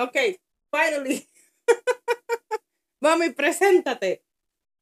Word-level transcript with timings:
Ok, 0.00 0.16
finally. 0.72 1.28
Mami, 3.02 3.30
preséntate. 3.30 4.24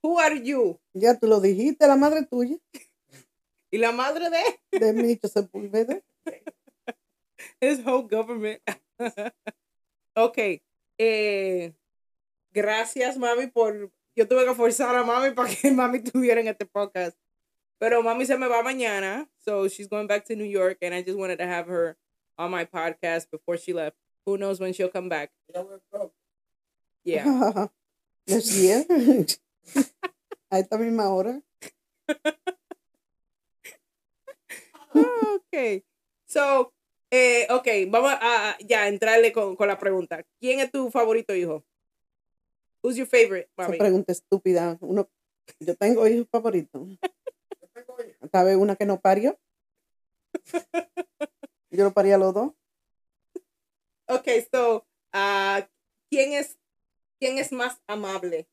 Who 0.00 0.16
are 0.20 0.40
you? 0.40 0.78
Ya 0.94 1.18
tú 1.18 1.26
lo 1.26 1.40
dijiste, 1.40 1.88
la 1.88 1.96
madre 1.96 2.24
tuya, 2.24 2.56
Y 3.72 3.78
la 3.78 3.90
madre 3.90 4.30
de 4.30 4.78
de 4.78 4.92
Micho 4.92 5.26
Sepúlveda. 5.26 6.00
his 7.60 7.80
whole 7.84 8.02
government. 8.02 8.62
ok. 10.16 10.38
Eh, 10.98 11.72
gracias, 12.52 13.16
mami, 13.18 13.48
por. 13.48 13.90
Yo 14.14 14.26
tuve 14.28 14.44
que 14.44 14.54
forzar 14.54 14.94
a 14.94 15.02
mami 15.02 15.32
para 15.32 15.48
que 15.48 15.70
mami 15.72 16.00
tuviera 16.00 16.40
en 16.40 16.46
este 16.46 16.64
podcast. 16.64 17.18
Pero 17.78 18.02
mami 18.04 18.24
se 18.24 18.38
me 18.38 18.46
va 18.46 18.62
mañana. 18.62 19.28
So 19.44 19.68
she's 19.68 19.88
going 19.88 20.06
back 20.06 20.24
to 20.26 20.36
New 20.36 20.48
York. 20.48 20.78
And 20.80 20.94
I 20.94 21.02
just 21.02 21.18
wanted 21.18 21.38
to 21.38 21.46
have 21.46 21.66
her 21.66 21.96
on 22.36 22.52
my 22.52 22.64
podcast 22.64 23.30
before 23.32 23.58
she 23.58 23.72
left. 23.72 23.96
Who 24.28 24.36
knows 24.36 24.60
when 24.60 24.74
she'll 24.74 24.90
come 24.92 25.08
back? 25.08 25.32
Yeah. 27.02 27.24
Es 28.26 28.52
bien. 28.60 28.84
A 30.50 30.58
esta 30.58 30.76
misma 30.76 31.08
hora. 31.08 31.40
ok. 34.92 35.82
So, 36.26 36.74
eh, 37.10 37.46
ok, 37.50 37.66
vamos 37.88 38.12
a, 38.12 38.50
a- 38.50 38.58
ya 38.58 38.86
entrarle 38.88 39.32
con, 39.32 39.56
con 39.56 39.66
la 39.68 39.78
pregunta. 39.78 40.22
¿Quién 40.38 40.60
es 40.60 40.70
tu 40.70 40.90
favorito 40.90 41.34
hijo? 41.34 41.64
Who's 42.82 42.96
your 42.96 43.06
favorite, 43.08 43.48
Esa 43.56 43.62
mami? 43.68 43.78
pregunta 43.78 44.12
estúpida. 44.12 44.76
Uno, 44.82 45.08
yo 45.58 45.74
tengo 45.74 46.06
hijos 46.06 46.28
favoritos. 46.30 46.86
Vez 48.44 48.56
una 48.56 48.76
que 48.76 48.84
no 48.84 49.00
parió. 49.00 49.38
Yo 51.70 51.84
lo 51.84 51.92
parí 51.94 52.12
a 52.12 52.18
los 52.18 52.34
dos. 52.34 52.52
Ok, 54.08 54.26
so, 54.50 54.86
ah, 55.12 55.68
¿quién 56.10 56.32
es 56.32 56.56
quién 57.18 57.38
es 57.38 57.52
más 57.52 57.78
amable? 57.86 58.46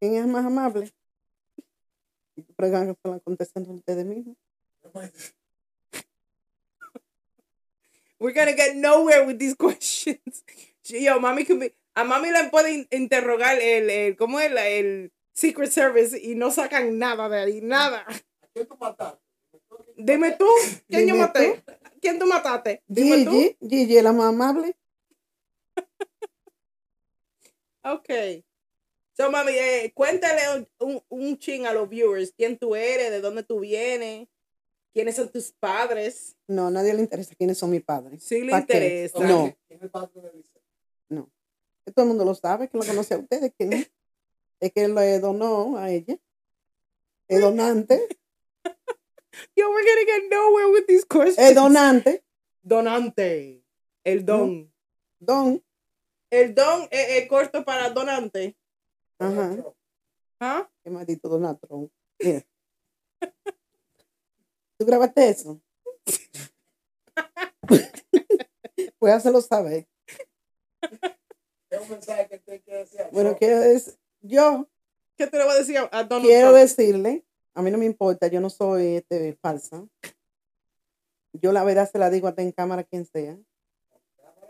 ¿Quién 0.00 0.14
es 0.16 0.26
más 0.26 0.44
amable? 0.44 0.92
Y 2.36 2.42
tú 2.42 2.52
preguntas 2.54 2.96
que 2.96 3.00
se 3.02 3.08
la 3.14 3.20
contestan 3.20 3.68
ustedes 3.70 4.04
mismos. 4.04 4.36
We're 8.20 8.32
gonna 8.34 8.52
get 8.56 8.74
nowhere 8.76 9.24
with 9.26 9.38
these 9.38 9.54
questions. 9.58 10.42
Yo, 10.84 11.20
mami 11.20 11.44
can 11.44 11.58
be- 11.60 11.74
a 11.94 12.04
mami 12.04 12.30
le 12.30 12.48
puede 12.50 12.72
in- 12.72 12.88
interrogar 12.90 13.58
el, 13.60 13.90
el 13.90 14.16
¿cómo 14.16 14.40
es? 14.40 14.50
La- 14.50 14.68
el 14.68 15.12
Secret 15.32 15.70
Service 15.70 16.18
y 16.20 16.34
no 16.34 16.50
sacan 16.50 16.98
nada 16.98 17.28
de 17.28 17.38
ahí, 17.38 17.60
nada. 17.60 18.04
Dime 19.98 20.36
tú, 20.38 20.46
¿quién 20.88 21.08
yo 21.08 21.16
maté? 21.16 21.64
¿Quién 22.00 22.20
tú 22.20 22.26
mataste? 22.26 22.82
Dime 22.86 23.24
tú. 23.24 23.32
Gigi, 23.32 23.56
Gigi 23.68 23.96
es 23.98 24.04
la 24.04 24.12
más 24.12 24.28
amable. 24.28 24.76
Ok. 27.84 28.10
So, 29.16 29.30
mami, 29.30 29.52
eh, 29.52 29.92
cuéntale 29.94 30.42
un, 30.58 30.68
un, 30.78 31.02
un 31.08 31.38
ching 31.38 31.64
a 31.64 31.72
los 31.72 31.88
viewers. 31.88 32.32
¿Quién 32.36 32.58
tú 32.58 32.76
eres? 32.76 33.10
¿De 33.10 33.20
dónde 33.22 33.42
tú 33.42 33.60
vienes? 33.60 34.28
¿Quiénes 34.92 35.16
son 35.16 35.30
tus 35.30 35.52
padres? 35.52 36.36
No, 36.46 36.66
a 36.66 36.70
nadie 36.70 36.92
le 36.92 37.00
interesa 37.00 37.34
quiénes 37.34 37.56
son 37.56 37.70
mis 37.70 37.82
padres. 37.82 38.22
Sí 38.22 38.42
le 38.42 38.52
interesa. 38.52 39.18
No. 39.20 39.56
No. 41.08 41.30
Que 41.84 41.92
todo 41.92 42.04
el 42.04 42.08
mundo 42.08 42.24
lo 42.26 42.34
sabe, 42.34 42.68
que 42.68 42.76
lo 42.76 42.84
conoce 42.84 43.14
a 43.14 43.18
ustedes. 43.18 43.52
¿Quién 43.56 43.72
es? 43.72 43.90
Es 44.60 44.72
que 44.72 44.84
él 44.84 44.94
le 44.94 45.20
donó 45.20 45.78
a 45.78 45.88
ella. 45.88 46.18
Es 47.28 47.40
donante. 47.40 48.18
Yo, 49.56 49.70
we're 49.70 49.84
gonna 49.84 50.04
get 50.06 50.30
nowhere 50.30 50.68
with 50.70 50.86
these 50.86 51.04
questions. 51.04 51.38
Es 51.38 51.54
donante. 51.54 52.22
Donante. 52.62 53.62
El 54.04 54.24
don. 54.24 54.72
Don. 55.18 55.62
El 56.30 56.54
don 56.54 56.88
es, 56.90 57.22
es 57.22 57.28
corto 57.28 57.64
para 57.64 57.90
donante. 57.90 58.56
Ajá. 59.18 59.56
¿Ah? 60.40 60.68
Qué 60.82 60.90
maldito 60.90 61.28
Donald 61.28 61.58
Trump. 61.60 61.90
Mira. 62.20 62.44
¿Tú 64.78 64.86
grabaste 64.86 65.28
eso? 65.28 65.60
pues 68.98 69.12
hácelo 69.12 69.40
saber. 69.40 69.86
Bueno, 73.12 73.36
quiero 73.36 73.60
decir, 73.60 73.94
yo 74.20 74.68
¿Qué 75.16 75.26
te 75.26 75.36
le 75.36 75.44
voy 75.44 75.54
a 75.54 75.58
decir 75.58 75.78
a, 75.78 75.88
a 75.90 76.04
Donald 76.04 76.26
quiero 76.26 76.50
Trump? 76.50 76.62
decirle, 76.62 77.24
a 77.58 77.62
mí 77.62 77.72
no 77.72 77.78
me 77.78 77.86
importa, 77.86 78.28
yo 78.28 78.40
no 78.40 78.50
soy 78.50 78.98
este, 78.98 79.36
falsa. 79.42 79.84
Yo 81.32 81.50
la 81.50 81.64
verdad 81.64 81.90
se 81.90 81.98
la 81.98 82.08
digo 82.08 82.28
hasta 82.28 82.40
en 82.42 82.52
cámara 82.52 82.84
quien 82.84 83.04
sea. 83.04 83.36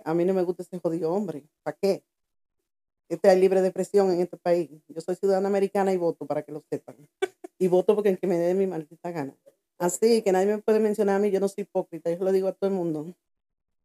A 0.05 0.13
mí 0.13 0.27
no 0.27 0.35
me 0.35 0.43
gusta 0.43 0.63
ese 0.63 0.79
jodido 0.79 1.11
hombre. 1.11 1.43
¿Para 1.63 1.75
qué? 1.81 2.05
Este 3.09 3.31
hay 3.31 3.41
libre 3.41 3.63
de 3.63 3.69
expresión 3.69 4.11
en 4.13 4.21
este 4.21 4.37
país. 4.37 4.69
Yo 4.89 5.01
soy 5.01 5.17
ciudadana 5.17 5.49
americana 5.49 5.91
y 5.95 5.97
voto 5.97 6.27
para 6.27 6.43
que 6.43 6.53
lo 6.53 6.63
sepan. 6.69 6.97
Y 7.59 7.69
voto 7.69 7.95
porque 7.95 8.11
el 8.11 8.19
que 8.19 8.27
me 8.27 8.37
dé 8.37 8.53
mi 8.53 8.67
maldita 8.67 9.11
gana. 9.11 9.35
Así 9.79 10.21
que 10.21 10.31
nadie 10.31 10.49
me 10.57 10.59
puede 10.59 10.79
mencionar 10.79 11.17
a 11.17 11.19
mí, 11.19 11.31
yo 11.31 11.41
no 11.41 11.49
soy 11.49 11.63
hipócrita, 11.63 12.11
yo 12.11 12.19
se 12.19 12.25
lo 12.25 12.31
digo 12.31 12.49
a 12.49 12.53
todo 12.53 12.69
el 12.69 12.77
mundo. 12.77 13.15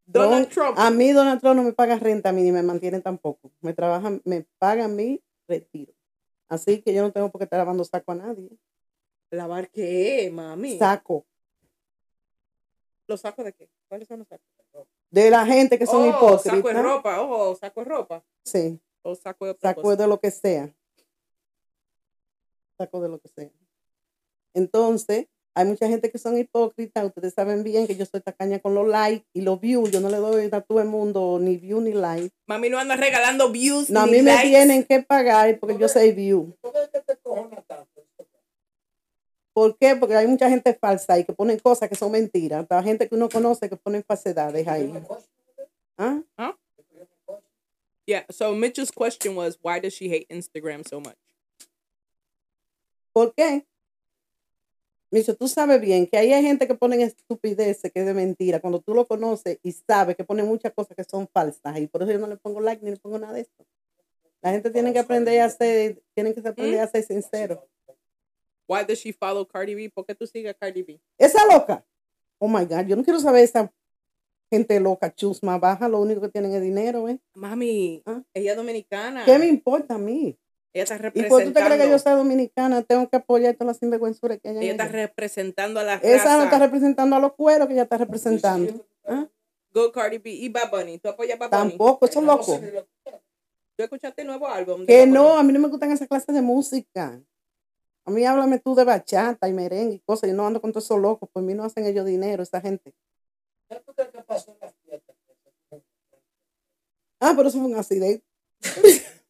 Donald 0.05 0.47
Don- 0.47 0.50
Trump. 0.50 0.78
A 0.78 0.91
mí 0.91 1.13
Donald 1.13 1.40
Trump 1.40 1.55
no 1.55 1.63
me 1.63 1.72
paga 1.72 1.97
renta 1.97 2.28
a 2.28 2.34
mí 2.34 2.41
ni 2.41 2.51
me 2.51 2.61
mantiene 2.61 3.00
tampoco. 3.00 3.51
Me 3.61 3.73
trabajan, 3.73 4.22
me 4.25 4.45
pagan 4.59 4.97
mi 4.97 5.23
retiro. 5.47 5.94
Así 6.50 6.81
que 6.81 6.94
yo 6.94 7.01
no 7.03 7.13
tengo 7.13 7.31
por 7.31 7.40
qué 7.40 7.45
estar 7.45 7.59
lavando 7.59 7.85
saco 7.85 8.11
a 8.11 8.16
nadie. 8.16 8.50
¿Lavar 9.33 9.67
qué, 9.71 10.29
mami? 10.31 10.77
Saco. 10.77 11.25
¿Los 13.07 13.21
sacos 13.21 13.44
de 13.44 13.53
qué? 13.53 13.67
¿Cuáles 13.88 14.07
son 14.07 14.19
los 14.19 14.27
sacos? 14.27 14.45
De 15.09 15.31
la 15.31 15.44
gente 15.44 15.79
que 15.79 15.88
son 15.88 16.03
oh, 16.03 16.09
hipócritas. 16.09 16.57
saco 16.57 16.67
de 16.67 16.81
ropa. 16.81 17.21
Oh, 17.21 17.55
saco 17.55 17.79
de 17.81 17.85
ropa. 17.85 18.23
Sí, 18.43 18.79
O 19.01 19.16
saco 19.16 19.45
de 19.45 19.51
otra 19.51 19.72
saco 19.72 19.81
cosa. 19.81 19.95
de 19.95 20.07
lo 20.07 20.19
que 20.19 20.29
sea. 20.29 20.72
Saco 22.77 23.01
de 23.01 23.09
lo 23.09 23.19
que 23.19 23.27
sea. 23.29 23.49
Entonces, 24.53 25.25
hay 25.55 25.66
mucha 25.66 25.88
gente 25.88 26.11
que 26.11 26.19
son 26.19 26.38
hipócritas. 26.38 27.03
Ustedes 27.03 27.33
saben 27.33 27.63
bien 27.63 27.88
que 27.88 27.95
yo 27.95 28.05
soy 28.05 28.22
tacaña 28.22 28.59
con 28.59 28.75
los 28.75 28.88
likes 28.88 29.25
y 29.33 29.41
los 29.41 29.59
views. 29.59 29.89
Yo 29.89 29.99
no 29.99 30.09
le 30.09 30.17
doy 30.17 30.47
a 30.51 30.61
todo 30.61 30.79
el 30.79 30.88
mundo 30.88 31.39
ni 31.41 31.57
view 31.57 31.81
ni 31.81 31.93
like. 31.93 32.29
Mami 32.45 32.69
no 32.69 32.77
anda 32.77 32.95
regalando 32.95 33.51
views. 33.51 33.89
No, 33.89 34.01
a 34.01 34.05
mí 34.05 34.22
me 34.22 34.38
tienen 34.43 34.83
que 34.83 35.01
pagar 35.01 35.59
porque 35.59 35.79
yo 35.79 35.88
soy 35.88 36.11
view. 36.11 36.55
¿Por 36.61 36.72
qué? 36.73 36.93
Porque 39.53 39.88
hay 39.88 40.28
mucha 40.28 40.50
gente 40.50 40.74
falsa 40.74 41.19
y 41.19 41.25
que 41.25 41.34
ponen 41.34 41.59
cosas 41.59 41.88
que 41.88 41.96
son 41.96 42.12
mentiras. 42.12 42.66
La 42.69 42.81
gente 42.81 43.08
que 43.08 43.16
uno 43.16 43.30
conoce 43.30 43.69
que 43.69 43.78
ponen 43.78 44.03
falsedades 44.03 44.68
ahí. 44.68 44.91
¿Ah? 45.97 46.22
Yeah, 48.06 48.25
so 48.30 48.53
Mitchell's 48.53 48.91
question 48.91 49.36
was, 49.36 49.58
why 49.62 49.80
does 49.80 49.94
she 49.94 50.09
hate 50.09 50.28
Instagram 50.30 50.84
so 50.84 51.00
much? 51.00 51.16
¿Por 53.14 53.34
qué? 53.34 53.66
Micho, 55.12 55.36
tú 55.36 55.47
sabes 55.47 55.80
bien 55.80 56.08
que 56.08 56.18
ahí 56.18 56.34
hay 56.34 56.41
gente 56.41 56.68
que 56.68 56.74
ponen 56.74 57.02
estupideces 57.02 57.91
que 57.91 58.00
es 58.00 58.06
de 58.08 58.16
mentira. 58.16 58.59
Cuando 58.59 58.81
tú 58.81 58.96
lo 58.96 59.08
conoces 59.08 59.59
y 59.62 59.72
sabes 59.72 60.16
que 60.16 60.24
ponen 60.24 60.47
muchas 60.47 60.74
cosas 60.74 60.97
que 60.97 61.03
son 61.03 61.28
falsas. 61.31 61.78
Y 61.78 61.85
por 61.85 62.02
eso 62.02 62.12
yo 62.12 62.18
no 62.18 62.25
le 62.25 62.38
pongo 62.38 62.59
like 62.59 62.84
ni 62.84 62.90
le 62.90 62.97
pongo 62.97 63.20
nada 63.20 63.34
de 63.34 63.41
esto. 63.41 63.64
La 64.41 64.52
gente 64.52 64.72
tiene 64.72 64.91
que 64.91 64.97
aprender 64.97 65.40
a 65.40 65.50
ser, 65.52 66.02
tienen 66.16 66.34
que 66.34 66.40
aprender 66.46 66.80
a 66.80 66.88
ser 66.88 67.03
sincero. 67.03 67.64
Why 68.68 68.84
does 68.88 69.00
she 69.00 69.12
follow 69.13 69.46
Cardi 69.46 69.75
B? 69.75 69.90
¿Por 69.90 70.06
qué 70.06 70.16
tú 70.16 70.25
sigues 70.25 70.51
a 70.51 70.53
Cardi 70.53 70.84
B? 70.84 71.00
Esa 71.18 71.46
loca. 71.46 71.84
Oh 72.40 72.47
my 72.47 72.66
God, 72.66 72.85
yo 72.88 72.96
no 72.96 73.03
quiero 73.03 73.19
saber 73.19 73.44
esa 73.44 73.72
gente 74.50 74.79
loca, 74.79 75.13
chusma, 75.13 75.57
baja. 75.57 75.88
Lo 75.90 76.00
único 76.00 76.22
que 76.22 76.29
tienen 76.29 76.53
es 76.53 76.62
dinero, 76.62 77.07
¿eh? 77.09 77.19
Mami, 77.34 78.02
Ah. 78.06 78.22
ella 78.34 78.52
es 78.52 78.57
dominicana. 78.57 79.25
¿Qué 79.25 79.38
me 79.40 79.47
importa 79.47 79.96
a 79.96 79.97
mí? 79.97 80.38
Ella 80.73 80.84
está 80.84 80.96
¿Y 80.96 81.00
representando. 81.00 81.29
por 81.35 81.40
qué 81.44 81.46
tú 81.47 81.53
te 81.53 81.66
crees 81.66 81.81
que 81.84 81.90
yo 81.90 82.00
soy 82.00 82.13
dominicana? 82.13 82.81
Tengo 82.81 83.07
que 83.09 83.16
apoyar 83.18 83.53
todas 83.53 83.68
las 83.68 83.78
sinvergüenzuras 83.78 84.40
que 84.41 84.50
en 84.50 84.57
ella 84.62 84.72
está 84.72 84.84
ella. 84.85 84.91
representando 84.91 85.79
a 85.79 85.84
la 85.84 85.94
Esa 85.96 86.18
no 86.18 86.23
raza. 86.23 86.44
está 86.46 86.59
representando 86.59 87.16
a 87.16 87.19
los 87.19 87.34
cueros 87.34 87.68
que 87.68 87.73
ella 87.73 87.84
está 87.84 87.97
representando. 87.97 88.85
¿Ah? 89.06 89.28
Go 89.72 89.91
Cardi 89.91 90.18
B 90.18 90.29
y 90.31 90.50
Bad 90.50 90.72
Bunny. 90.72 90.97
¿Tú 91.00 91.09
apoyas 91.09 91.37
Bad 91.37 91.49
Bunny? 91.52 91.70
Tampoco, 91.72 92.05
eso 92.05 92.20
es 92.20 92.26
loco. 92.26 92.59
¿Tú 93.76 93.84
escuchaste 93.84 94.22
el 94.22 94.28
nuevo 94.28 94.47
álbum? 94.47 94.82
de 94.82 94.85
Que 94.87 94.97
Bad 94.99 95.05
Bunny? 95.08 95.14
no, 95.14 95.37
a 95.37 95.43
mí 95.43 95.53
no 95.53 95.59
me 95.59 95.67
gustan 95.67 95.91
esas 95.91 96.08
clases 96.08 96.34
de 96.34 96.41
música. 96.41 97.22
A 98.05 98.11
mí 98.11 98.26
háblame 98.26 98.59
tú 98.59 98.76
de 98.76 98.84
bachata 98.84 99.47
y 99.47 99.53
merengue 99.53 99.96
y 99.96 100.00
cosas. 100.00 100.29
Yo 100.29 100.35
no 100.35 100.46
ando 100.46 100.59
con 100.61 100.72
todos 100.72 100.85
esos 100.85 101.00
locos. 101.00 101.29
Por 101.29 101.44
mí 101.44 101.53
no 101.53 101.64
hacen 101.64 101.85
ellos 101.85 102.05
dinero, 102.05 102.44
esa 102.44 102.59
gente. 102.59 102.94
Ah, 107.20 107.34
pero 107.35 107.47
eso 107.47 107.59
fue 107.59 107.67
un 107.67 107.76
accidente. 107.76 108.26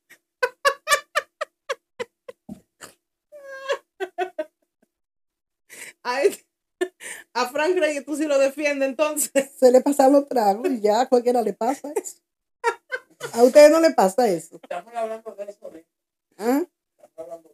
Ay, 6.06 6.36
a 7.34 7.48
Frank 7.48 7.78
Rey 7.78 8.04
tú 8.04 8.16
sí 8.16 8.26
lo 8.26 8.38
defiendes 8.38 8.90
entonces. 8.90 9.52
Se 9.58 9.72
le 9.72 9.82
pasan 9.82 10.12
los 10.12 10.28
tragos 10.28 10.70
y 10.70 10.82
ya 10.82 11.02
a 11.02 11.10
cualquiera 11.10 11.42
le 11.42 11.54
pasa 11.54 11.92
eso. 11.96 12.18
A 13.34 13.44
ustedes 13.44 13.72
no 13.72 13.80
le 13.80 13.92
pasa 13.92 14.28
eso. 14.28 14.60
Estamos 14.62 14.94
hablando 14.94 15.34
de 15.36 15.44
eso. 15.46 15.72
¿Ah? 16.38 16.64
Estamos 16.92 17.18
hablando 17.18 17.53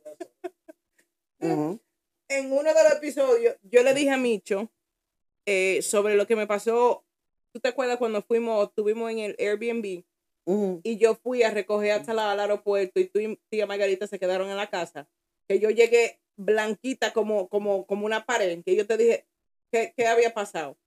En 1.42 2.52
uno 2.52 2.74
de 2.74 2.84
los 2.84 2.94
episodios, 2.98 3.56
yo 3.64 3.82
le 3.84 3.94
dije 3.94 4.12
a 4.12 4.18
Micho 4.18 4.72
eh, 5.46 5.82
sobre 5.82 6.16
lo 6.16 6.28
que 6.28 6.36
me 6.36 6.46
pasó 6.48 7.04
¿tú 7.52 7.60
te 7.60 7.70
acuerdas 7.70 7.98
cuando 7.98 8.22
fuimos, 8.22 8.68
estuvimos 8.68 9.10
en 9.12 9.20
el 9.20 9.36
Airbnb 9.40 10.04
Ujú. 10.46 10.82
y 10.84 10.98
yo 10.98 11.16
fui 11.16 11.42
a 11.44 11.50
recoger 11.50 11.94
hasta 11.94 12.14
la- 12.14 12.32
al 12.32 12.40
aeropuerto 12.40 13.00
y 13.00 13.06
tú 13.06 13.20
y 13.20 13.40
tía 13.50 13.66
Margarita 13.66 14.06
se 14.06 14.20
quedaron 14.20 14.50
en 14.50 14.58
la 14.58 14.70
casa? 14.70 15.08
Que 15.48 15.60
yo 15.60 15.72
llegué 15.72 16.20
blanquita 16.36 17.12
como, 17.14 17.50
como, 17.50 17.88
como 17.88 18.06
una 18.06 18.26
pared, 18.26 18.64
que 18.64 18.76
yo 18.76 18.86
te 18.86 18.98
dije, 18.98 19.26
¿qué, 19.72 19.94
qué 19.98 20.06
había 20.08 20.32
pasado? 20.34 20.78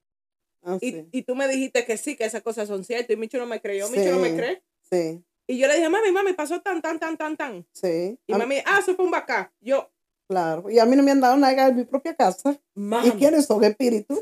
Ah, 0.62 0.78
Y, 0.80 0.92
sí. 0.92 1.08
y 1.10 1.22
tú 1.22 1.34
me 1.34 1.48
dijiste 1.48 1.84
que 1.84 1.96
sí, 1.96 2.14
que 2.16 2.24
esas 2.24 2.42
cosas 2.42 2.68
son 2.68 2.84
ciertas 2.84 3.10
y 3.10 3.16
Micho 3.16 3.38
no 3.38 3.46
me 3.46 3.60
creyó, 3.60 3.88
Micho 3.88 4.10
no 4.12 4.18
me 4.20 4.28
Sí. 4.30 4.36
cree. 4.36 4.62
Sí, 4.88 5.24
Y 5.48 5.58
yo 5.58 5.66
le 5.66 5.74
dije, 5.74 5.88
mami, 5.88 6.12
mami, 6.12 6.32
pasó 6.34 6.60
tan, 6.62 6.80
tan, 6.80 7.00
tan, 7.00 7.16
tan, 7.16 7.36
tan. 7.36 7.66
sí. 7.72 8.16
Y 8.28 8.34
mami, 8.34 8.58
ah, 8.64 8.78
eso 8.80 8.94
fue 8.94 9.04
un 9.04 9.10
bacá. 9.10 9.52
Yo, 9.60 9.90
Claro. 10.32 10.70
Y 10.70 10.78
a 10.78 10.86
mí 10.86 10.96
no 10.96 11.02
me 11.02 11.10
han 11.10 11.20
dado 11.20 11.36
nada 11.36 11.68
en 11.68 11.76
mi 11.76 11.84
propia 11.84 12.14
casa. 12.14 12.58
¿Y 13.04 13.10
quiénes 13.12 13.44
son 13.46 13.62
espíritus? 13.64 14.18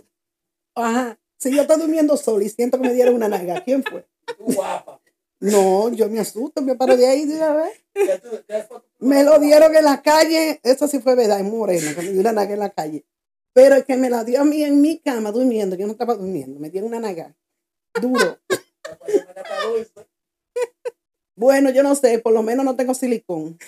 Ajá. 0.75 1.17
Si 1.39 1.55
yo 1.55 1.62
estoy 1.62 1.79
durmiendo 1.79 2.17
solo 2.17 2.43
y 2.45 2.49
siento 2.49 2.81
que 2.81 2.89
me 2.89 2.95
dieron 2.95 3.15
una 3.15 3.29
naga, 3.29 3.62
¿quién 3.65 3.85
fue? 3.85 4.05
Tú 4.27 4.53
guapa. 4.55 5.01
No, 5.39 5.89
yo 5.91 6.09
me 6.11 6.19
asusto, 6.21 6.61
me 6.62 6.75
paro 6.75 6.97
de 6.97 7.07
ahí 7.07 7.25
de 7.27 7.37
una 7.37 7.55
vez. 7.55 7.73
¿Qué 7.95 8.19
tú- 8.19 8.43
qué 8.47 8.62
fue 8.65 8.81
tu- 8.81 9.07
Me 9.07 9.23
lo 9.25 9.39
dieron 9.39 9.75
en 9.75 9.85
la 9.85 10.03
calle, 10.03 10.61
eso 10.65 10.87
sí 10.89 10.99
fue 11.01 11.15
verdad, 11.15 11.41
en 11.41 11.51
Moreno, 11.51 11.95
que 11.95 12.03
me 12.03 12.11
dio 12.11 12.21
una 12.21 12.33
naga 12.33 12.53
en 12.53 12.59
la 12.61 12.71
calle. 12.71 13.06
Pero 13.55 13.77
el 13.77 13.85
que 13.85 13.97
me 13.97 14.11
la 14.11 14.25
dio 14.25 14.41
a 14.41 14.45
mí 14.45 14.63
en 14.65 14.81
mi 14.83 14.99
cama 14.99 15.31
durmiendo, 15.33 15.77
yo 15.77 15.87
no 15.87 15.93
estaba 15.93 16.15
durmiendo, 16.15 16.59
me 16.61 16.69
dieron 16.71 16.89
una 16.89 17.01
naga. 17.01 17.35
Duro. 18.01 18.39
Bueno, 21.37 21.71
yo 21.71 21.83
no 21.83 21.95
sé, 21.95 22.19
por 22.19 22.35
lo 22.35 22.43
menos 22.43 22.65
no 22.67 22.77
tengo 22.77 22.93
silicón. 22.93 23.59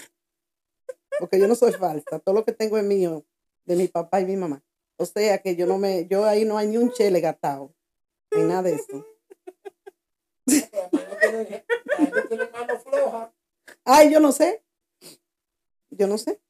Porque 1.18 1.38
yo 1.38 1.48
no 1.48 1.54
soy 1.54 1.72
falsa. 1.72 2.18
Todo 2.18 2.34
lo 2.34 2.44
que 2.44 2.52
tengo 2.52 2.78
es 2.78 2.84
mío, 2.84 3.24
de 3.64 3.76
mi 3.76 3.88
papá 3.88 4.20
y 4.20 4.26
mi 4.26 4.36
mamá. 4.36 4.62
O 4.96 5.06
sea 5.06 5.38
que 5.38 5.56
yo 5.56 5.66
no 5.66 5.78
me, 5.78 6.06
yo 6.06 6.24
ahí 6.24 6.44
no 6.44 6.58
hay 6.58 6.68
ni 6.68 6.76
un 6.76 6.92
chele 6.92 7.20
gastado. 7.20 7.74
Ni 8.30 8.42
nada 8.42 8.62
de 8.62 8.74
eso. 8.74 9.06
Ay, 13.84 14.12
yo 14.12 14.20
no 14.20 14.32
sé. 14.32 14.62
Yo 15.90 16.06
no 16.06 16.18
sé. 16.18 16.40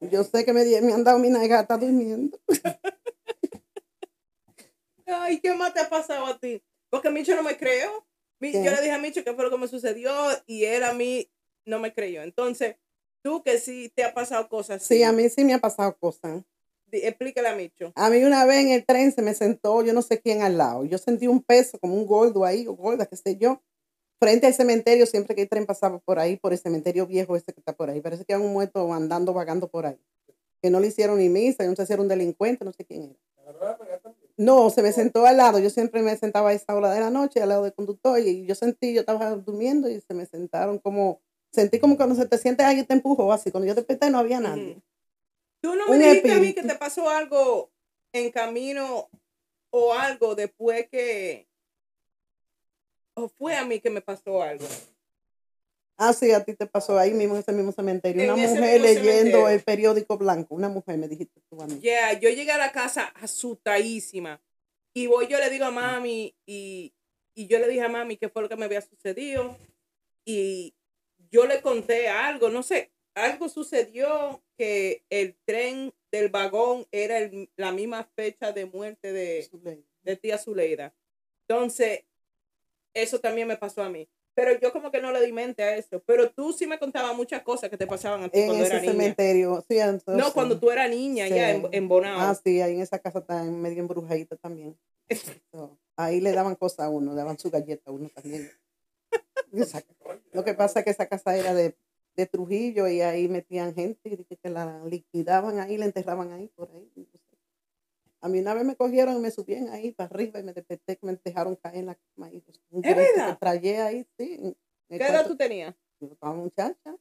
Yo 0.00 0.24
sé 0.24 0.44
que 0.44 0.52
me, 0.52 0.60
han 0.92 1.04
dado 1.04 1.18
mi 1.18 1.30
gata 1.48 1.76
durmiendo. 1.76 2.38
Ay, 5.06 5.40
¿qué 5.40 5.54
más 5.54 5.74
te 5.74 5.80
ha 5.80 5.88
pasado 5.88 6.26
a 6.26 6.38
ti? 6.38 6.62
Porque 6.90 7.10
Micho 7.10 7.34
no 7.34 7.42
me 7.42 7.56
¿Qué? 7.56 7.88
Yo 8.40 8.70
le 8.70 8.80
dije 8.80 8.92
a 8.92 8.98
Micho 8.98 9.24
qué 9.24 9.34
fue 9.34 9.44
lo 9.44 9.50
que 9.50 9.58
me 9.58 9.68
sucedió 9.68 10.12
y 10.46 10.64
él 10.64 10.84
a 10.84 10.92
mí 10.92 11.28
no 11.64 11.80
me 11.80 11.92
creyó. 11.92 12.22
Entonces, 12.22 12.76
tú 13.28 13.42
que 13.42 13.58
sí 13.58 13.92
te 13.94 14.04
ha 14.04 14.14
pasado 14.14 14.48
cosas 14.48 14.82
Sí, 14.82 15.02
a 15.02 15.12
mí 15.12 15.28
sí 15.28 15.44
me 15.44 15.52
ha 15.54 15.58
pasado 15.58 15.94
cosas. 15.98 16.42
di- 16.86 16.98
explícale 17.04 17.48
a 17.48 17.54
Micho. 17.54 17.92
A 17.94 18.08
mí 18.08 18.24
una 18.24 18.46
vez 18.46 18.60
en 18.64 18.70
el 18.70 18.86
tren 18.86 19.12
se 19.12 19.20
me 19.20 19.34
sentó 19.34 19.82
yo 19.82 19.92
no 19.92 20.00
sé 20.00 20.18
quién 20.20 20.40
al 20.40 20.56
lado. 20.56 20.84
Yo 20.86 20.96
sentí 20.96 21.26
un 21.26 21.42
peso 21.42 21.78
como 21.78 21.94
un 21.94 22.06
gordo 22.06 22.44
ahí 22.46 22.66
o 22.66 22.72
gorda, 22.74 23.04
qué 23.04 23.16
sé 23.16 23.36
yo. 23.36 23.60
Frente 24.18 24.46
al 24.46 24.54
cementerio, 24.54 25.04
siempre 25.04 25.34
que 25.36 25.42
el 25.42 25.48
tren 25.48 25.66
pasaba 25.66 25.98
por 25.98 26.18
ahí, 26.18 26.36
por 26.36 26.52
el 26.52 26.58
cementerio 26.58 27.06
viejo 27.06 27.36
ese 27.36 27.52
que 27.52 27.60
está 27.60 27.72
por 27.74 27.90
ahí. 27.90 28.00
Parece 28.00 28.24
que 28.24 28.32
hay 28.34 28.40
un 28.40 28.52
muerto 28.52 28.92
andando, 28.94 29.32
vagando 29.34 29.68
por 29.68 29.84
ahí. 29.86 30.00
Que 30.62 30.70
no 30.70 30.80
le 30.80 30.86
hicieron 30.88 31.18
ni 31.18 31.28
misa, 31.28 31.64
yo 31.64 31.70
no 31.70 31.76
sé 31.76 31.84
si 31.86 31.92
era 31.92 32.02
un 32.02 32.08
delincuente, 32.08 32.64
no 32.64 32.72
sé 32.72 32.84
quién 32.84 33.02
era. 33.04 33.16
No, 34.36 34.70
se 34.70 34.82
me 34.82 34.92
sentó 34.92 35.26
al 35.26 35.36
lado. 35.36 35.58
Yo 35.58 35.70
siempre 35.70 36.02
me 36.02 36.16
sentaba 36.16 36.50
a 36.50 36.52
esa 36.52 36.74
hora 36.74 36.92
de 36.92 37.00
la 37.00 37.10
noche 37.10 37.40
al 37.42 37.48
lado 37.50 37.64
del 37.64 37.74
conductor 37.74 38.18
y 38.20 38.46
yo 38.46 38.54
sentí, 38.54 38.94
yo 38.94 39.00
estaba 39.00 39.30
durmiendo 39.36 39.88
y 39.88 40.00
se 40.00 40.14
me 40.14 40.26
sentaron 40.26 40.78
como, 40.78 41.20
sentí 41.50 41.78
como 41.78 41.96
cuando 41.96 42.14
se 42.14 42.26
te 42.26 42.38
siente 42.38 42.64
alguien 42.64 42.86
te 42.86 42.94
empujó 42.94 43.32
así. 43.32 43.50
Cuando 43.50 43.66
yo 43.66 43.74
desperté 43.74 44.10
no 44.10 44.18
había 44.18 44.40
nadie. 44.40 44.80
Tú 45.60 45.74
no 45.74 45.86
me 45.88 45.92
Un 45.96 45.98
dijiste 45.98 46.32
a 46.32 46.38
mí 46.38 46.52
que 46.54 46.62
te 46.62 46.74
pasó 46.76 47.08
algo 47.10 47.70
en 48.12 48.30
camino 48.30 49.08
o 49.70 49.92
algo 49.94 50.34
después 50.34 50.88
que... 50.88 51.48
O 53.14 53.28
fue 53.28 53.56
a 53.56 53.64
mí 53.64 53.80
que 53.80 53.90
me 53.90 54.00
pasó 54.00 54.42
algo. 54.42 54.66
Ah, 55.96 56.12
sí, 56.12 56.30
a 56.30 56.44
ti 56.44 56.54
te 56.54 56.66
pasó 56.66 56.96
ahí 56.96 57.12
mismo 57.12 57.34
en 57.34 57.40
ese 57.40 57.50
mismo 57.52 57.72
cementerio. 57.72 58.22
En 58.22 58.30
Una 58.30 58.36
mujer 58.46 58.80
leyendo 58.80 59.02
cementerio. 59.02 59.48
el 59.48 59.60
periódico 59.64 60.16
blanco. 60.16 60.54
Una 60.54 60.68
mujer 60.68 60.96
me 60.96 61.08
dijiste 61.08 61.40
tú 61.50 61.60
a 61.60 61.66
mí. 61.66 61.80
Yeah, 61.80 62.12
yo 62.20 62.30
llegué 62.30 62.52
a 62.52 62.58
la 62.58 62.70
casa 62.70 63.06
asustadísima. 63.20 64.40
Y 64.94 65.08
voy, 65.08 65.26
yo 65.26 65.38
le 65.38 65.50
digo 65.50 65.64
a 65.64 65.72
mami, 65.72 66.36
y, 66.46 66.94
y 67.34 67.48
yo 67.48 67.58
le 67.58 67.66
dije 67.66 67.82
a 67.82 67.88
mami 67.88 68.16
qué 68.16 68.28
fue 68.28 68.42
lo 68.42 68.48
que 68.48 68.54
me 68.54 68.66
había 68.66 68.80
sucedido. 68.80 69.58
Y 70.24 70.74
yo 71.30 71.46
le 71.46 71.60
conté 71.62 72.08
algo, 72.08 72.48
no 72.48 72.62
sé, 72.62 72.90
algo 73.14 73.48
sucedió 73.48 74.42
que 74.56 75.04
el 75.10 75.36
tren 75.44 75.92
del 76.10 76.28
vagón 76.30 76.86
era 76.90 77.18
el- 77.18 77.50
la 77.56 77.72
misma 77.72 78.04
fecha 78.16 78.52
de 78.52 78.66
muerte 78.66 79.12
de, 79.12 79.48
de 80.02 80.16
tía 80.16 80.38
Zuleida. 80.38 80.94
Entonces, 81.48 82.04
eso 82.94 83.18
también 83.20 83.46
me 83.48 83.56
pasó 83.56 83.82
a 83.82 83.88
mí. 83.90 84.08
Pero 84.34 84.58
yo 84.60 84.72
como 84.72 84.92
que 84.92 85.00
no 85.02 85.10
le 85.10 85.20
di 85.24 85.32
mente 85.32 85.62
a 85.64 85.76
eso. 85.76 86.00
Pero 86.06 86.30
tú 86.30 86.52
sí 86.52 86.66
me 86.66 86.78
contabas 86.78 87.14
muchas 87.16 87.42
cosas 87.42 87.68
que 87.70 87.76
te 87.76 87.88
pasaban 87.88 88.22
a 88.22 88.28
ti 88.28 88.38
En 88.38 88.46
cuando 88.46 88.64
ese 88.64 88.72
era 88.74 88.80
niña. 88.82 88.92
cementerio. 88.92 89.64
Sí, 89.68 89.78
entonces, 89.78 90.14
No, 90.24 90.32
cuando 90.32 90.60
tú 90.60 90.70
eras 90.70 90.88
niña, 90.88 91.26
Sí. 91.26 91.34
ya 91.34 91.50
en, 91.50 91.66
en 91.72 91.88
Bonao. 91.88 92.20
Ah, 92.20 92.34
sí, 92.36 92.60
ahí 92.60 92.74
en 92.74 92.80
esa 92.82 93.00
casa 93.00 93.18
está 93.18 93.42
medio 93.42 93.80
embrujadita 93.80 94.36
también. 94.36 94.78
So, 95.52 95.76
ahí 95.96 96.20
le 96.20 96.30
daban 96.32 96.54
cosas 96.54 96.86
a 96.86 96.88
uno, 96.88 97.14
daban 97.16 97.36
su 97.38 97.50
galleta 97.50 97.90
a 97.90 97.92
uno 97.92 98.08
también. 98.14 98.48
Lo 100.32 100.44
que 100.44 100.54
pasa 100.54 100.80
es 100.80 100.84
que 100.84 100.90
esa 100.90 101.06
casa 101.06 101.36
era 101.36 101.54
de, 101.54 101.76
de 102.16 102.26
Trujillo 102.26 102.88
y 102.88 103.00
ahí 103.00 103.28
metían 103.28 103.74
gente 103.74 104.10
y 104.10 104.36
que, 104.36 104.50
la 104.50 104.84
liquidaban 104.84 105.58
ahí, 105.60 105.76
la 105.76 105.86
enterraban 105.86 106.32
ahí, 106.32 106.48
por 106.48 106.70
ahí. 106.70 107.08
A 108.20 108.28
mí 108.28 108.40
una 108.40 108.52
vez 108.54 108.64
me 108.64 108.74
cogieron 108.74 109.16
y 109.16 109.20
me 109.20 109.30
subían 109.30 109.68
ahí 109.68 109.92
para 109.92 110.10
arriba 110.10 110.40
y 110.40 110.42
me 110.42 110.52
desperté 110.52 110.96
que 110.96 111.06
me 111.06 111.16
dejaron 111.22 111.54
caer 111.56 111.76
en 111.76 111.86
la 111.86 111.94
cama. 111.94 112.30
Y, 112.32 112.40
pues, 112.40 112.60
un 112.70 112.84
¿Es 112.84 112.94
grito 112.94 113.12
verdad? 113.16 113.32
que 113.34 113.38
trayé 113.38 113.80
ahí, 113.80 114.06
sí. 114.18 114.56
¿Qué 114.88 114.96
edad 114.96 115.26
tú 115.26 115.36
tenías? 115.36 115.74
Yo 116.00 116.08
estaba 116.08 116.34
muchacha. 116.34 116.96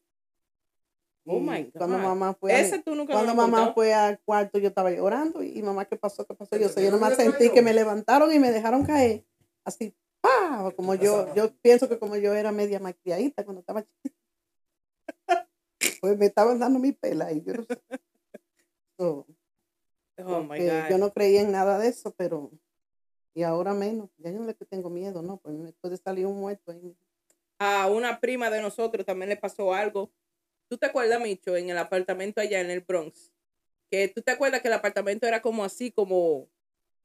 Oh 1.25 1.39
my 1.39 1.63
God. 1.63 1.71
Cuando 1.73 1.97
mamá 1.97 2.33
fue 2.35 2.57
Ese 2.57 2.79
tú 2.81 2.95
nunca 2.95 3.13
me 3.13 3.15
cuando 3.15 3.35
mamá 3.35 3.57
contado. 3.57 3.73
fue 3.73 3.93
al 3.93 4.19
cuarto, 4.19 4.59
yo 4.59 4.69
estaba 4.69 4.91
llorando 4.91 5.43
y, 5.43 5.57
y 5.57 5.61
mamá, 5.61 5.85
¿qué 5.85 5.97
pasó? 5.97 6.25
¿Qué 6.25 6.33
pasó? 6.33 6.55
Yo 6.55 6.69
sé, 6.69 6.81
yo 6.81 6.87
¿Pero 6.87 6.91
nomás 6.91 7.15
sentí 7.17 7.49
que 7.49 7.61
me 7.61 7.73
levantaron 7.73 8.31
y 8.31 8.39
me 8.39 8.51
dejaron 8.51 8.85
caer. 8.85 9.25
Así, 9.65 9.93
¡pah! 10.21 10.71
Como 10.75 10.95
yo, 10.95 11.33
yo 11.35 11.53
pienso 11.61 11.87
que 11.87 11.99
como 11.99 12.15
yo 12.15 12.33
era 12.33 12.51
media 12.51 12.79
maquilladita 12.79 13.43
cuando 13.43 13.61
estaba 13.61 13.83
chiquita. 13.83 14.15
Pues 16.01 16.17
me 16.17 16.27
estaban 16.27 16.59
dando 16.59 16.79
mi 16.79 16.91
pela 16.91 17.31
y 17.31 17.43
yo 17.43 17.53
no 17.53 17.63
sé. 17.63 17.81
So, 18.97 19.25
Oh 20.19 20.43
my 20.43 20.57
God. 20.59 20.89
yo 20.89 20.97
no 20.97 21.13
creía 21.13 21.41
en 21.41 21.51
nada 21.51 21.77
de 21.77 21.89
eso, 21.89 22.13
pero 22.17 22.51
y 23.37 23.43
ahora 23.43 23.73
menos. 23.75 24.09
Ya 24.17 24.31
yo 24.31 24.39
no 24.39 24.47
le 24.47 24.53
tengo 24.55 24.89
miedo, 24.89 25.21
¿no? 25.21 25.37
Pues 25.37 25.55
me 25.55 25.71
puede 25.73 25.95
salir 25.97 26.25
un 26.25 26.39
muerto 26.39 26.71
ahí. 26.71 26.97
A 27.59 27.87
una 27.87 28.19
prima 28.19 28.49
de 28.49 28.61
nosotros 28.61 29.05
también 29.05 29.29
le 29.29 29.37
pasó 29.37 29.75
algo. 29.75 30.11
¿Tú 30.67 30.77
te 30.77 30.87
acuerdas, 30.87 31.21
Micho, 31.21 31.55
en 31.55 31.69
el 31.69 31.77
apartamento 31.77 32.41
allá 32.41 32.61
en 32.61 32.71
el 32.71 32.81
Bronx? 32.81 33.31
Que 33.91 34.07
tú 34.07 34.23
te 34.23 34.31
acuerdas 34.31 34.61
que 34.61 34.69
el 34.69 34.73
apartamento 34.73 35.27
era 35.27 35.41
como 35.41 35.63
así, 35.63 35.91
como 35.91 36.49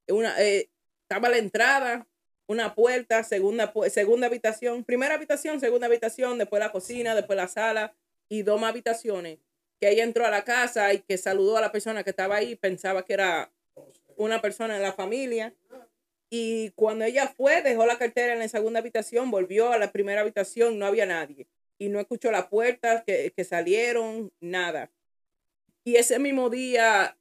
una, 0.09 0.41
eh, 0.43 0.71
estaba 1.03 1.29
la 1.29 1.37
entrada, 1.37 2.09
una 2.53 2.75
puerta, 2.75 3.25
segunda, 3.25 3.73
segunda 3.91 4.27
habitación, 4.29 4.85
primera 4.85 5.15
habitación, 5.15 5.59
segunda 5.59 5.87
habitación, 5.87 6.39
después 6.39 6.61
la 6.61 6.71
cocina, 6.71 7.15
después 7.15 7.37
la 7.37 7.49
sala 7.49 7.95
y 8.29 8.43
dos 8.43 8.61
más 8.61 8.71
habitaciones. 8.71 9.39
Que 9.81 9.91
ella 9.91 10.05
entró 10.05 10.25
a 10.25 10.31
la 10.31 10.45
casa 10.45 10.93
y 10.93 11.01
que 11.01 11.19
saludó 11.19 11.57
a 11.57 11.61
la 11.61 11.73
persona 11.73 12.05
que 12.05 12.11
estaba 12.11 12.37
ahí, 12.37 12.55
pensaba 12.55 13.05
que 13.05 13.15
era 13.15 13.51
una 14.17 14.41
persona 14.41 14.77
de 14.77 14.83
la 14.83 14.93
familia. 14.93 15.55
Y 16.31 16.71
cuando 16.71 17.05
ella 17.05 17.27
fue, 17.27 17.63
dejó 17.63 17.85
la 17.85 17.99
cartera 17.99 18.33
en 18.33 18.39
la 18.39 18.49
segunda 18.49 18.81
habitación, 18.81 19.31
volvió 19.31 19.73
a 19.73 19.79
la 19.79 19.91
primera 19.91 20.21
habitación, 20.21 20.79
no 20.79 20.87
había 20.87 21.07
nadie. 21.07 21.47
Y 21.79 21.89
no 21.89 21.99
escuchó 21.99 22.31
las 22.31 22.47
puertas 22.47 23.03
que, 23.05 23.33
que 23.37 23.45
salieron, 23.45 24.33
nada. 24.41 24.91
Y 25.85 25.97
ese 25.97 26.19
mismo 26.19 26.49
día, 26.49 27.19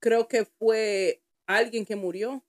creo 0.00 0.26
que 0.26 0.44
fue 0.44 1.22
alguien 1.46 1.84
que 1.84 1.96
murió. 1.96 2.42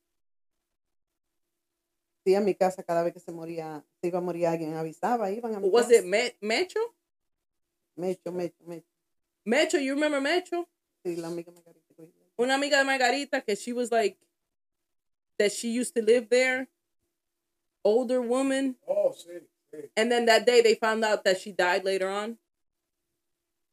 Sí, 2.25 2.33
a 2.33 2.41
mi 2.41 2.55
casa 2.55 2.81
cada 2.83 3.03
vez 3.03 3.13
que 3.13 3.19
se 3.19 3.31
moría, 3.31 3.85
se 4.01 4.07
iba 4.07 4.17
a 4.17 4.21
morir 4.21 4.47
alguien, 4.47 4.73
avisaba, 4.73 5.29
iban 5.31 5.53
a 5.53 5.59
mi 5.59 5.69
Was 5.69 5.85
casa. 5.87 5.99
it 5.99 6.05
Me- 6.05 6.35
Mecho? 6.41 6.79
Mecho, 7.95 8.31
mecho, 8.31 8.63
mecho. 8.65 8.87
Mecho, 9.45 9.77
you 9.79 9.93
remember 9.93 10.19
Mecho? 10.19 10.67
Sí, 11.03 11.15
la 11.17 11.27
amiga 11.27 11.51
Margarita. 11.51 11.83
Una 12.37 12.55
amiga 12.55 12.79
de 12.79 12.83
Margarita 12.83 13.41
que 13.41 13.55
she 13.55 13.71
was 13.73 13.91
like, 13.91 14.17
that 15.37 15.51
she 15.51 15.69
used 15.69 15.93
to 15.93 16.01
live 16.01 16.27
there. 16.29 16.67
Older 17.83 18.21
woman. 18.21 18.75
Oh, 18.87 19.13
sí, 19.15 19.29
sí. 19.71 19.89
And 19.95 20.11
then 20.11 20.25
that 20.25 20.45
day 20.47 20.61
they 20.61 20.73
found 20.75 21.05
out 21.05 21.23
that 21.25 21.37
she 21.39 21.51
died 21.51 21.85
later 21.85 22.09
on. 22.09 22.39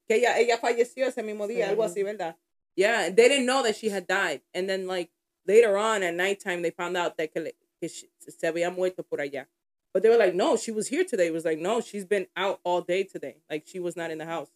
Que 0.07 0.17
ella, 0.19 0.39
ella 0.39 0.59
falleció 0.59 1.07
ese 1.07 1.23
mismo 1.23 1.47
día, 1.49 1.67
Sí. 1.69 1.71
algo 1.71 1.85
así, 1.85 2.03
¿verdad? 2.05 2.37
Yeah, 2.77 3.09
they 3.09 3.29
didn't 3.29 3.47
know 3.47 3.63
that 3.63 3.77
she 3.77 3.89
had 3.89 4.07
died. 4.07 4.43
And 4.53 4.69
then 4.69 4.87
like 4.87 5.11
later 5.47 5.77
on 5.79 6.03
at 6.03 6.15
nighttime 6.15 6.61
they 6.63 6.71
found 6.71 6.97
out 6.99 7.17
that 7.17 7.33
que, 7.33 7.41
le- 7.41 7.53
que 7.83 7.89
she- 7.89 8.09
se 8.21 8.47
había 8.47 8.71
muerto 8.71 9.03
por 9.03 9.21
allá. 9.21 9.49
But 9.93 10.03
they 10.03 10.09
were 10.09 10.17
like, 10.17 10.35
no, 10.35 10.57
she 10.57 10.71
was 10.71 10.89
here 10.89 11.05
today. 11.05 11.27
It 11.27 11.33
was 11.33 11.45
like, 11.45 11.59
no, 11.59 11.81
she's 11.81 12.05
been 12.05 12.29
out 12.37 12.61
all 12.63 12.81
day 12.81 13.03
today. 13.03 13.43
Like 13.51 13.67
she 13.67 13.81
was 13.81 13.97
not 13.97 14.11
in 14.13 14.19
the 14.19 14.25
house. 14.25 14.49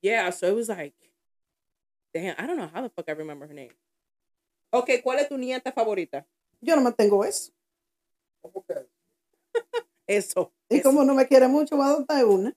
Yeah, 0.00 0.30
so 0.30 0.46
it 0.46 0.54
was 0.54 0.68
like, 0.68 0.94
damn, 2.14 2.36
I 2.38 2.46
don't 2.46 2.56
know 2.56 2.70
how 2.72 2.82
the 2.82 2.88
fuck 2.88 3.08
I 3.08 3.12
remember 3.12 3.46
her 3.48 3.54
name. 3.54 3.74
Okay, 4.72 5.02
¿cuál 5.02 5.18
es 5.18 5.28
tu 5.28 5.36
nieta 5.36 5.72
favorita? 5.72 6.24
Yo 6.60 6.76
no 6.76 6.82
me 6.82 6.92
tengo 6.92 7.24
eso. 7.24 7.50
¿Cómo 8.40 8.64
que? 8.64 8.86
Eso. 10.06 10.52
Y 10.70 10.76
eso. 10.78 10.88
como 10.88 11.04
no 11.04 11.14
me 11.14 11.26
quiere 11.26 11.48
mucho, 11.48 11.76
voy 11.76 11.84
a 11.86 11.88
adoptar 11.90 12.24
una. 12.24 12.54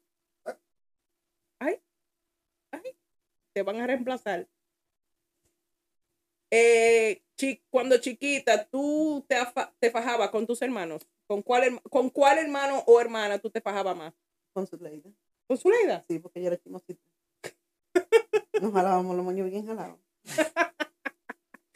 te 3.54 3.64
van 3.64 3.80
a 3.82 3.88
reemplazar. 3.88 4.48
Eh, 6.52 7.24
chi- 7.38 7.64
cuando 7.70 7.98
chiquita, 7.98 8.66
¿tú 8.66 9.26
te, 9.28 9.38
te 9.80 9.90
fajabas 9.90 10.30
con 10.32 10.46
tus 10.46 10.62
hermanos? 10.62 11.08
¿Con 11.28 11.42
cuál, 11.42 11.82
¿Con 11.84 12.10
cuál 12.10 12.40
hermano 12.40 12.84
o 12.88 13.00
hermana 13.00 13.40
tú 13.40 13.50
te 13.50 13.62
fajabas 13.62 13.96
más? 13.96 14.14
Con 14.54 14.68
su 14.68 14.76
ley. 14.78 15.02
¿Con 15.48 15.58
Zuleida? 15.58 16.04
Sí, 16.08 16.20
porque 16.20 16.40
ella 16.40 16.50
era 16.50 16.58
chismosita. 16.58 17.02
Nos 18.62 18.74
jalábamos 18.74 19.16
los 19.16 19.26
moños 19.26 19.50
bien 19.50 19.66
jalados. 19.66 19.98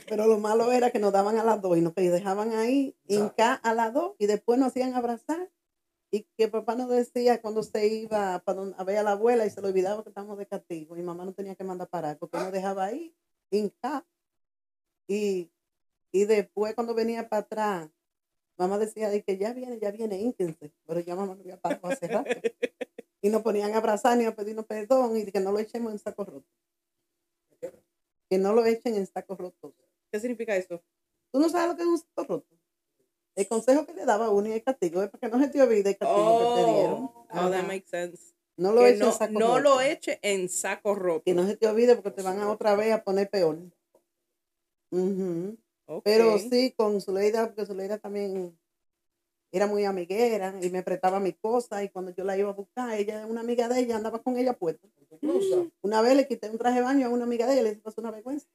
Pero 0.08 0.28
lo 0.28 0.38
malo 0.38 0.72
era 0.72 0.92
que 0.92 1.00
nos 1.00 1.12
daban 1.12 1.38
a 1.40 1.44
las 1.44 1.62
dos 1.62 1.78
y 1.78 1.82
nos 1.82 1.96
dejaban 1.96 2.54
ahí 2.54 2.96
hincar 3.08 3.60
a 3.64 3.74
las 3.74 3.92
dos 3.94 4.16
y 4.20 4.28
después 4.28 4.60
nos 4.60 4.68
hacían 4.68 4.94
abrazar. 4.94 5.50
Y 6.12 6.28
que 6.38 6.48
papá 6.48 6.76
nos 6.76 6.90
decía 6.90 7.42
cuando 7.42 7.64
se 7.64 7.88
iba 7.88 8.36
a 8.36 8.84
ver 8.84 8.98
a 9.00 9.04
la 9.04 9.12
abuela 9.12 9.46
y 9.46 9.50
se 9.50 9.62
le 9.62 9.70
olvidaba 9.70 10.04
que 10.04 10.10
estábamos 10.10 10.38
de 10.38 10.46
castigo. 10.46 10.96
Y 10.96 11.02
mamá 11.02 11.26
no 11.26 11.34
tenía 11.34 11.56
que 11.56 11.64
mandar 11.64 11.90
parar 11.90 12.18
porque 12.20 12.38
nos 12.38 12.52
dejaba 12.52 12.86
ahí 12.86 13.16
hincar. 13.50 14.06
Y, 15.08 15.52
y 16.12 16.26
después 16.26 16.74
cuando 16.76 16.94
venía 16.94 17.28
para 17.30 17.42
atrás, 17.42 17.90
mamá 18.58 18.78
decía 18.78 19.10
de 19.10 19.24
que 19.24 19.38
ya 19.38 19.54
viene, 19.54 19.80
ya 19.80 19.92
viene, 19.92 20.18
ínquense. 20.18 20.72
Pero 20.86 21.00
ya 21.00 21.16
mamá 21.16 21.36
no 21.36 21.42
había 21.42 21.60
parado 21.60 21.88
hace 21.88 22.08
rato 22.08 22.30
y 23.22 23.30
nos 23.30 23.42
ponían 23.42 23.74
a 23.74 23.78
abrazar 23.78 24.20
y 24.22 24.26
a 24.26 24.36
pedirnos 24.36 24.66
perdón 24.66 25.18
y 25.18 25.26
que 25.32 25.40
no 25.40 25.52
lo 25.52 25.60
echemos 25.60 25.92
en 25.92 26.00
saco 26.00 26.26
roto. 26.26 26.48
Que 28.30 28.38
no 28.38 28.54
lo 28.54 28.66
echen 28.66 28.96
en 28.96 29.06
saco 29.06 29.36
roto. 29.36 29.74
¿Qué 30.12 30.20
significa 30.20 30.56
eso? 30.56 30.82
¿Tú 31.32 31.40
no 31.40 31.50
sabes 31.50 31.70
lo 31.70 31.76
que 31.76 31.84
es 31.84 31.88
un 31.88 31.98
saco 31.98 32.24
roto? 32.28 32.56
El 33.36 33.48
consejo 33.48 33.86
que 33.86 33.94
le 33.94 34.06
daba 34.06 34.28
a 34.28 34.30
uno 34.30 34.48
y 34.48 34.54
el 34.54 34.64
castigo 34.64 35.04
es 35.04 35.10
para 35.10 35.20
que 35.20 35.38
no 35.38 35.44
se 35.44 35.50
te 35.50 35.62
olvide 35.62 35.90
el 35.90 35.98
castigo 35.98 36.40
que 36.40 36.62
te 36.62 36.72
dieron. 36.72 36.94
Oh, 37.04 37.28
oh, 37.30 37.50
that 37.52 37.68
makes 37.68 37.90
sense. 37.90 38.34
No 38.58 38.72
lo 38.72 38.82
Que 38.82 38.90
eches 38.92 39.02
en 39.08 39.14
saco 39.14 39.34
no 39.34 39.48
roto. 39.48 39.60
lo 39.60 39.82
eche 39.82 40.20
en 40.22 40.50
saco 40.50 40.96
roto. 40.96 41.24
Que 41.24 41.34
no 41.34 41.46
se 41.46 41.58
te 41.58 41.68
olvide 41.68 41.96
porque 41.96 42.12
te 42.12 42.22
van 42.22 42.40
a 42.40 42.50
otra 42.50 42.76
vez 42.76 42.94
a 42.94 43.04
poner 43.04 43.30
peor. 43.30 43.60
Ok. 45.88 46.04
Pero 46.04 46.38
sí, 46.40 46.74
con 46.76 47.02
Zuleida, 47.02 47.48
porque 47.48 47.66
Zuleida 47.66 47.98
también 47.98 48.58
era 49.52 49.68
muy 49.68 49.86
amiguera 49.86 50.54
y 50.62 50.70
me 50.70 50.84
prestaba 50.84 51.20
mis 51.20 51.36
cosas 51.38 51.84
y 51.84 51.90
cuando 51.90 52.12
yo 52.12 52.24
la 52.24 52.38
iba 52.38 52.50
a 52.50 52.54
buscar, 52.54 52.92
ella, 52.94 53.26
una 53.26 53.42
amiga 53.42 53.70
de 53.70 53.80
ella, 53.80 53.96
andaba 53.96 54.22
con 54.22 54.38
ella 54.38 54.54
puesta. 54.54 54.88
Una 55.82 56.02
vez 56.02 56.16
le 56.16 56.28
quité 56.28 56.50
un 56.50 56.58
traje 56.58 56.80
de 56.80 56.82
baño 56.82 57.08
a 57.08 57.10
una 57.10 57.24
amiga 57.24 57.48
de 57.48 57.54
ella 57.54 57.62
y 57.62 57.76
le 57.76 57.76
pasó 57.78 58.02
una 58.02 58.12
vergüenza. 58.12 58.48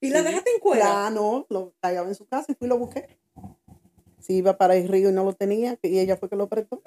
¿Y 0.00 0.10
la 0.10 0.22
dejaste 0.22 0.50
en 0.50 0.60
cuera? 0.60 0.84
Ya 0.84 1.10
no, 1.10 1.46
lo 1.48 1.72
callaba 1.80 2.08
en 2.08 2.14
su 2.14 2.26
casa 2.26 2.52
y 2.52 2.54
fui 2.56 2.66
y 2.66 2.68
lo 2.68 2.78
busqué. 2.78 3.18
Si 4.20 4.34
iba 4.34 4.58
para 4.58 4.76
el 4.76 4.88
río 4.88 5.08
y 5.08 5.12
no 5.12 5.24
lo 5.24 5.32
tenía, 5.32 5.78
y 5.82 5.98
ella 5.98 6.16
fue 6.16 6.28
que 6.28 6.36
lo 6.36 6.48
prestó. 6.48 6.82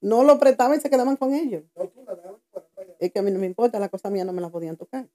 No 0.00 0.22
lo 0.22 0.38
prestaba 0.38 0.76
y 0.76 0.80
se 0.80 0.90
quedaban 0.90 1.16
con 1.16 1.34
ellos. 1.34 1.64
No, 1.74 1.88
tú 1.88 2.04
la 2.04 2.14
daban 2.14 2.40
cuarenta. 2.50 2.96
Es 3.00 3.12
que 3.12 3.18
a 3.18 3.22
mí 3.22 3.30
no 3.32 3.40
me 3.40 3.46
importa, 3.46 3.80
las 3.80 3.90
cosas 3.90 4.12
mías 4.12 4.26
no 4.26 4.32
me 4.32 4.40
las 4.40 4.50
podían 4.50 4.76
tocar, 4.76 5.08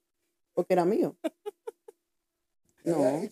porque 0.52 0.74
era 0.74 0.84
mío. 0.84 1.16
No. 2.84 3.22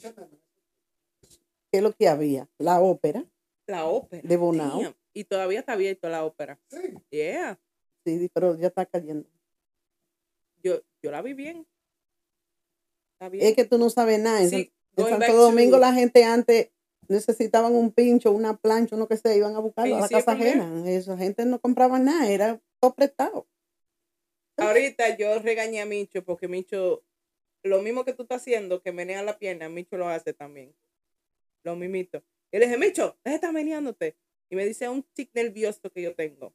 ¿Qué 1.73 1.79
es 1.79 1.83
lo 1.83 1.93
que 1.93 2.09
había? 2.09 2.49
La 2.59 2.81
ópera 2.81 3.25
La 3.67 3.87
ópera. 3.87 4.23
de 4.27 4.37
Bonao. 4.37 4.83
Damn. 4.83 4.95
Y 5.13 5.25
todavía 5.25 5.61
está 5.61 5.73
abierto 5.73 6.09
la 6.09 6.25
ópera. 6.25 6.59
Sí. 6.69 6.79
Yeah. 7.11 7.59
Sí, 8.05 8.31
pero 8.33 8.57
ya 8.57 8.69
está 8.69 8.87
cayendo. 8.87 9.29
Yo, 10.63 10.81
yo 11.03 11.11
la 11.11 11.23
vi 11.23 11.35
bien. 11.35 11.67
Está 13.15 13.29
bien. 13.29 13.47
Es 13.47 13.55
que 13.55 13.65
tú 13.65 13.79
no 13.79 13.91
sabes 13.91 14.19
nada. 14.21 14.41
En, 14.43 14.51
Sí, 14.51 14.73
Santo 14.97 15.35
Domingo 15.35 15.77
to- 15.77 15.81
la 15.81 15.93
gente 15.95 16.25
antes 16.25 16.71
necesitaban 17.09 17.75
un 17.75 17.91
pincho, 17.93 18.31
una 18.33 18.57
plancha, 18.57 18.97
uno 18.97 19.09
que 19.09 19.17
se 19.17 19.37
iban 19.37 19.55
a 19.57 19.59
buscarlo 19.61 19.95
Sí, 19.95 19.99
a 19.99 20.01
la 20.03 20.09
sí, 20.09 20.15
casa 20.15 20.33
ajena. 20.33 20.89
Esa 20.91 21.17
gente 21.17 21.45
no 21.47 21.61
compraba 21.61 21.99
nada, 21.99 22.31
era 22.31 22.61
todo 22.81 22.95
prestado. 22.95 23.47
Ahorita 24.57 25.17
yo 25.17 25.39
regañé 25.39 25.81
a 25.81 25.87
Micho 25.87 26.23
porque 26.25 26.47
Micho, 26.49 27.03
lo 27.63 27.83
mismo 27.83 28.05
que 28.05 28.13
tú 28.13 28.23
estás 28.23 28.43
haciendo, 28.43 28.83
que 28.83 28.93
menea 28.93 29.23
la 29.23 29.39
pierna, 29.39 29.69
Micho 29.69 29.97
lo 29.97 30.09
hace 30.09 30.33
también. 30.33 30.75
Lo 31.63 31.77
mimito. 31.77 32.23
Y 32.51 32.59
le 32.59 32.67
dije, 32.67 32.79
Micho, 32.79 33.17
deja 33.25 33.31
de 33.31 33.35
estar 33.35 33.53
meneándote. 33.53 34.17
Y 34.49 34.57
me 34.57 34.65
dice 34.65 34.89
un 34.89 35.03
tic 35.15 35.31
nervioso 35.35 35.91
que 35.91 36.03
yo 36.03 36.15
tengo. 36.15 36.53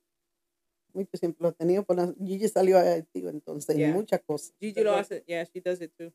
Mucho 0.94 1.18
siempre 1.18 1.44
lo 1.44 1.50
he 1.50 1.54
tenido. 1.54 1.84
Por 1.84 1.96
la, 1.98 2.14
Gigi 2.26 2.48
salió 2.48 2.78
activo 2.80 3.30
entonces, 3.30 3.76
Yeah. 3.78 3.94
muchas 3.94 4.22
cosas. 4.22 4.54
Gigi 4.60 4.82
lo 4.82 4.94
hace. 4.94 5.24
Yeah, 5.28 5.46
she 5.46 5.62
does 5.62 5.82
it 5.82 5.92
too. 5.98 6.12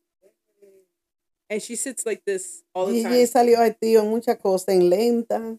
And 1.49 1.61
she 1.61 1.75
sits 1.75 2.05
like 2.05 2.23
this 2.25 2.63
all 2.73 2.87
the 2.87 2.93
Gigi 2.93 3.03
time. 3.03 3.27
salió 3.27 3.59
activo 3.59 4.01
en 4.03 4.09
muchas 4.09 4.37
cosas, 4.37 4.69
en 4.75 4.89
lenta. 4.89 5.57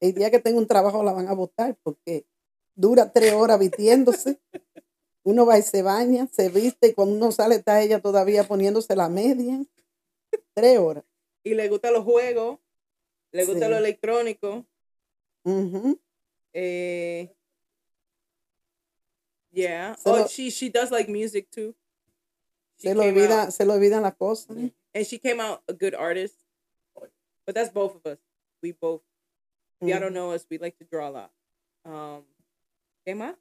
El 0.00 0.14
día 0.14 0.30
que 0.30 0.38
tenga 0.38 0.58
un 0.58 0.66
trabajo 0.66 1.02
la 1.02 1.12
van 1.12 1.28
a 1.28 1.34
votar 1.34 1.76
porque 1.82 2.26
dura 2.74 3.12
tres 3.12 3.32
horas 3.32 3.58
vistiéndose. 3.58 4.38
Uno 5.28 5.44
va 5.44 5.58
y 5.58 5.62
se 5.62 5.82
baña, 5.82 6.26
se 6.32 6.48
viste 6.48 6.88
y 6.88 6.94
cuando 6.94 7.14
uno 7.16 7.30
sale 7.32 7.56
está 7.56 7.82
ella 7.82 8.00
todavía 8.00 8.44
poniéndose 8.48 8.96
la 8.96 9.08
media. 9.10 9.62
Tres 10.54 10.78
horas. 10.78 11.04
Y 11.44 11.54
le 11.54 11.68
gustan 11.68 11.92
los 11.92 12.04
juegos, 12.04 12.58
le 13.32 13.44
gusta 13.44 13.66
Sí. 13.66 13.70
lo 13.70 13.76
electrónico. 13.76 14.64
Ujú. 15.44 16.00
Eh, 16.54 17.34
yeah. 19.52 19.94
Se 19.96 20.08
oh, 20.10 20.16
lo- 20.16 20.26
she, 20.28 20.50
she 20.50 20.70
does 20.70 20.90
like 20.90 21.10
music 21.10 21.50
too. 21.50 21.74
She 22.78 22.88
Se 22.88 22.94
le 22.94 23.08
olvida, 23.10 23.42
out- 23.44 23.50
se 23.52 23.64
le 23.64 23.72
olvidan 23.72 24.02
las 24.02 24.14
cosas. 24.16 24.56
and 24.56 25.06
she 25.06 25.18
came 25.18 25.40
out 25.40 25.62
a 25.68 25.72
good 25.72 25.94
artist. 25.94 26.36
But 27.46 27.54
that's 27.54 27.70
both 27.72 27.96
of 27.96 28.06
us. 28.06 28.18
We 28.62 28.72
both. 28.72 29.02
If 29.80 29.88
y'all 29.88 30.00
don't 30.00 30.12
know 30.14 30.32
us, 30.32 30.46
we 30.50 30.58
like 30.58 30.76
to 30.78 30.84
draw 30.84 31.08
a 31.08 31.10
lot. 31.10 31.30
Um, 31.84 32.24
¿Qué 33.06 33.14
más? 33.14 33.36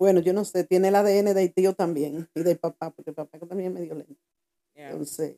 Bueno, 0.00 0.20
yo 0.20 0.32
no 0.32 0.46
sé, 0.46 0.64
tiene 0.64 0.88
el 0.88 0.94
ADN 0.94 1.34
del 1.34 1.52
tío 1.52 1.74
también 1.74 2.26
y 2.34 2.42
del 2.42 2.58
papá, 2.58 2.90
porque 2.90 3.10
el 3.10 3.14
papá 3.14 3.38
también 3.38 3.68
es 3.70 3.80
medio 3.80 3.94
lento. 3.94 4.18
Yeah, 4.74 4.92
Entonces, 4.92 5.36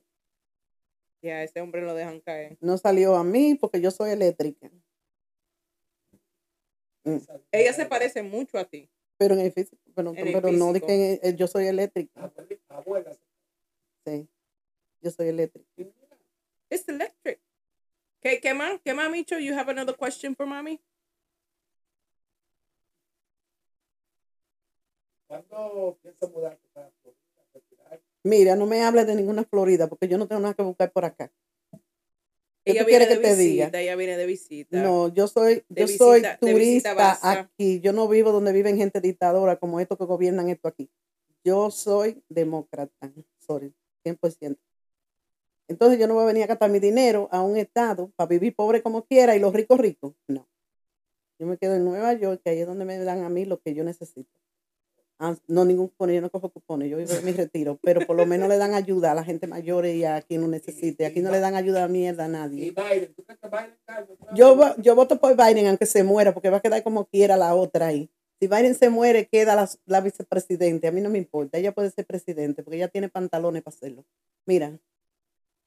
yeah, 1.21 1.43
ese 1.43 1.61
hombre 1.61 1.83
lo 1.83 1.95
dejan 1.95 2.21
caer. 2.21 2.57
no 2.61 2.79
salió 2.79 3.17
a 3.17 3.25
mí 3.25 3.57
porque 3.57 3.81
yo 3.81 3.91
soy 3.91 4.11
eléctrica. 4.13 4.71
Ella 7.51 7.73
se 7.73 7.87
parece 7.87 8.23
mucho 8.23 8.57
a 8.57 8.65
ti. 8.65 8.89
Pero 9.17 9.35
en 9.35 9.41
el 9.41 9.53
físico, 9.53 9.83
pero, 9.97 10.13
En 10.15 10.29
el 10.29 10.33
pero 10.33 10.53
no 10.53 10.73
de 10.73 10.81
que 10.81 11.19
eh, 11.21 11.35
yo 11.35 11.49
soy 11.49 11.67
eléctrica. 11.67 12.23
Abuela, 12.23 12.61
abuela. 12.69 13.17
Sí, 14.07 14.29
yo 15.01 15.11
soy 15.11 15.27
eléctrica. 15.27 15.69
It's 16.71 16.89
electric. 16.89 17.41
¿Qué, 18.21 18.39
qué 18.41 18.55
más? 18.55 18.81
¿Qué 18.85 18.95
más, 18.95 19.11
Micho? 19.11 19.41
You 19.41 19.55
have 19.55 19.69
another 19.69 19.97
question 19.97 20.37
for 20.37 20.47
mommy? 20.47 20.81
¿Cuándo 25.33 25.99
piensa 26.03 26.27
mudarte 26.29 26.69
para 26.75 26.91
Florida? 27.01 27.21
Retirar? 27.55 28.01
Mira, 28.25 28.55
no 28.57 28.67
me 28.67 28.83
hables 28.83 29.07
de 29.07 29.15
ninguna 29.15 29.45
Florida 29.45 29.89
porque 29.89 30.07
yo 30.07 30.19
no 30.19 30.29
tengo 30.29 30.43
nada 30.43 30.53
que 30.53 30.63
buscar 30.63 30.93
por 30.93 31.07
acá. 31.07 31.33
¿Qué 32.65 32.73
Ella 32.73 32.83
tú 32.83 32.87
viene 32.87 33.07
quieres 33.07 33.09
de 33.09 33.15
que 33.17 33.21
te 33.23 33.43
visita, 33.43 33.67
diga? 33.69 33.81
ella 33.81 33.97
viene 33.97 34.17
de 34.19 34.27
visita. 34.27 34.83
No, 34.83 35.09
yo 35.09 35.27
soy, 35.27 35.65
De 35.71 35.81
yo 35.81 35.87
visita- 35.87 36.39
soy 36.39 36.53
turista 36.53 37.19
aquí. 37.41 37.81
Yo 37.81 37.93
no 37.95 38.07
vivo 38.09 38.31
donde 38.31 38.53
viven 38.53 38.77
gente 38.77 39.01
dictadora 39.01 39.57
como 39.57 39.81
estos 39.81 39.97
que 39.97 40.05
gobiernan 40.05 40.49
esto 40.51 40.69
aquí. 40.69 40.91
Yo 41.45 41.71
soy 41.71 42.23
demócrata, 42.29 43.11
sorry, 43.41 43.75
100%. 44.05 44.61
Entonces 45.67 45.99
yo 45.99 46.07
no 46.07 46.15
voy 46.15 46.25
a 46.25 46.27
venir 46.27 46.43
a 46.45 46.47
gastar 46.49 46.71
mi 46.71 46.79
dinero 46.79 47.29
a 47.33 47.41
un 47.41 47.57
estado 47.57 48.13
para 48.17 48.29
vivir 48.29 48.55
pobre 48.55 48.83
como 48.83 49.07
quiera 49.07 49.35
y 49.35 49.41
los 49.41 49.53
ricos 49.55 49.79
ricos. 49.81 50.15
No. 50.29 50.47
Yo 51.39 51.47
me 51.47 51.57
quedo 51.57 51.75
en 51.75 51.85
Nueva 51.85 52.13
York, 52.13 52.43
que 52.45 52.51
ahí 52.51 52.61
es 52.61 52.67
donde 52.67 52.85
me 52.85 52.99
dan 52.99 53.25
a 53.25 53.29
mí 53.31 53.45
lo 53.47 53.59
que 53.61 53.75
yo 53.75 53.83
necesito. 53.83 54.31
Ah, 55.25 55.37
no 55.47 55.65
ningún 55.65 55.87
cupón, 55.87 56.11
yo 56.11 56.21
no 56.21 56.31
cojo 56.31 56.49
cupones, 56.51 56.91
yo 56.91 56.97
vivo 56.97 57.13
de 57.13 57.23
mi 57.23 57.31
retiro, 57.31 57.79
pero 57.81 58.05
por 58.05 58.17
lo 58.17 58.27
menos 58.27 58.49
le 58.49 58.57
dan 58.59 58.75
ayuda 58.75 59.13
a 59.13 59.15
la 59.15 59.23
gente 59.23 59.47
mayor 59.47 59.87
y 59.87 60.05
a 60.05 60.21
quien 60.23 60.41
lo 60.41 60.49
necesite. 60.49 61.07
Aquí 61.07 61.21
no 61.21 61.31
le 61.31 61.39
dan 61.39 61.55
ayuda 61.55 61.85
a 61.85 61.89
mierda 61.89 62.25
a 62.25 62.29
nadie. 62.29 62.65
Y 62.67 62.71
Biden, 62.71 63.15
¿tú 63.15 63.23
crees 63.23 63.39
que 63.41 63.49
Biden 63.49 63.77
cambia? 63.87 64.17
Yo, 64.35 64.75
yo 64.79 64.95
voto 64.97 65.21
por 65.21 65.37
Biden 65.37 65.69
aunque 65.69 65.87
se 65.87 66.03
muera, 66.03 66.35
porque 66.35 66.51
va 66.51 66.57
a 66.57 66.61
quedar 66.61 66.83
como 66.83 67.05
quiera 67.07 67.37
la 67.37 67.55
otra 67.55 67.87
ahí. 67.87 68.11
Si 68.41 68.49
Biden 68.49 68.75
se 68.75 68.91
muere, 68.91 69.29
queda 69.29 69.55
la, 69.55 69.71
la 69.87 70.01
vicepresidente. 70.01 70.89
A 70.89 70.91
mí 70.91 71.01
no 71.01 71.09
me 71.11 71.19
importa. 71.19 71.57
Ella 71.59 71.71
puede 71.71 71.93
ser 71.93 72.05
presidente 72.05 72.65
porque 72.65 72.79
ella 72.79 72.89
tiene 72.89 73.09
pantalones 73.09 73.63
para 73.63 73.77
hacerlo. 73.77 74.05
Mira, 74.45 74.77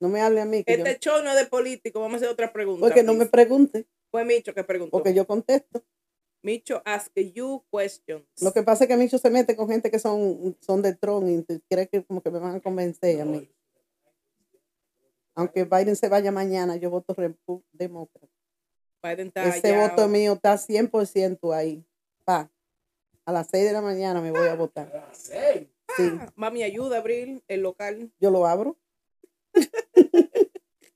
no 0.01 0.09
me 0.09 0.19
hable 0.19 0.41
a 0.41 0.45
mí. 0.45 0.65
Que 0.65 0.77
yo- 0.79 0.83
Este 0.85 0.99
show 0.99 1.23
no 1.23 1.29
es 1.31 1.37
de 1.37 1.45
político. 1.45 2.01
Vamos 2.01 2.15
a 2.15 2.17
hacer 2.17 2.27
otra 2.29 2.51
pregunta. 2.51 2.81
porque 2.85 3.03
no 3.03 3.13
me 3.13 3.25
pregunte, 3.27 3.85
Fue 4.11 4.25
Micho 4.25 4.53
que 4.53 4.65
preguntó. 4.65 4.91
porque 4.91 5.13
yo 5.13 5.25
contesto. 5.25 5.81
Micho 6.45 6.79
ask 6.85 7.11
you 7.33 7.63
questions. 7.71 8.23
Lo 8.39 8.53
que 8.53 8.61
pasa 8.61 8.83
es 8.83 8.87
que 8.87 8.95
Micho 8.97 9.17
se 9.17 9.31
mete 9.31 9.55
con 9.55 9.67
gente 9.67 9.89
que 9.89 9.97
son, 9.97 10.55
son 10.61 10.83
de 10.83 10.93
Trump 10.93 11.27
y 11.27 11.43
cree 11.67 11.87
que 11.87 12.03
como 12.05 12.21
que 12.21 12.29
me 12.29 12.37
van 12.37 12.55
a 12.55 12.59
convencer 12.61 13.19
a 13.19 13.25
mí. 13.25 13.49
Aunque 15.33 15.63
Biden 15.65 15.95
se 15.95 16.07
vaya 16.07 16.31
mañana, 16.31 16.75
yo 16.75 16.91
voto 16.91 17.15
demócrata. 17.73 18.27
Biden 19.01 19.27
está 19.27 19.43
Ese 19.55 19.73
allá. 19.73 19.89
voto 19.89 20.07
mío 20.07 20.33
está 20.33 20.53
100% 20.57 21.51
ahí. 21.53 21.83
Pa. 22.23 22.51
A 23.25 23.31
las 23.31 23.47
6 23.49 23.65
de 23.65 23.73
la 23.73 23.81
mañana 23.81 24.21
me 24.21 24.29
voy 24.29 24.47
a 24.47 24.55
votar. 24.55 24.87
A 24.95 25.07
las. 25.07 25.17
Sí, 25.17 25.33
Ah, 26.19 26.31
Mami, 26.35 26.61
ayuda 26.63 26.97
a 26.97 26.99
abrir 26.99 27.41
el 27.47 27.61
local. 27.61 28.11
yo 28.19 28.29
lo 28.29 28.45
abro. 28.45 28.77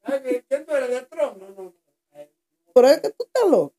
Ay, 0.04 0.44
¿Quién 0.48 0.66
tú 0.66 0.74
eres 0.76 0.90
de 0.90 1.02
Trump? 1.08 1.38
No, 1.38 1.50
no, 1.64 1.74
Pero 2.74 2.88
es 2.88 3.00
que 3.02 3.10
tú 3.12 3.24
estás 3.26 3.50
loco. 3.50 3.74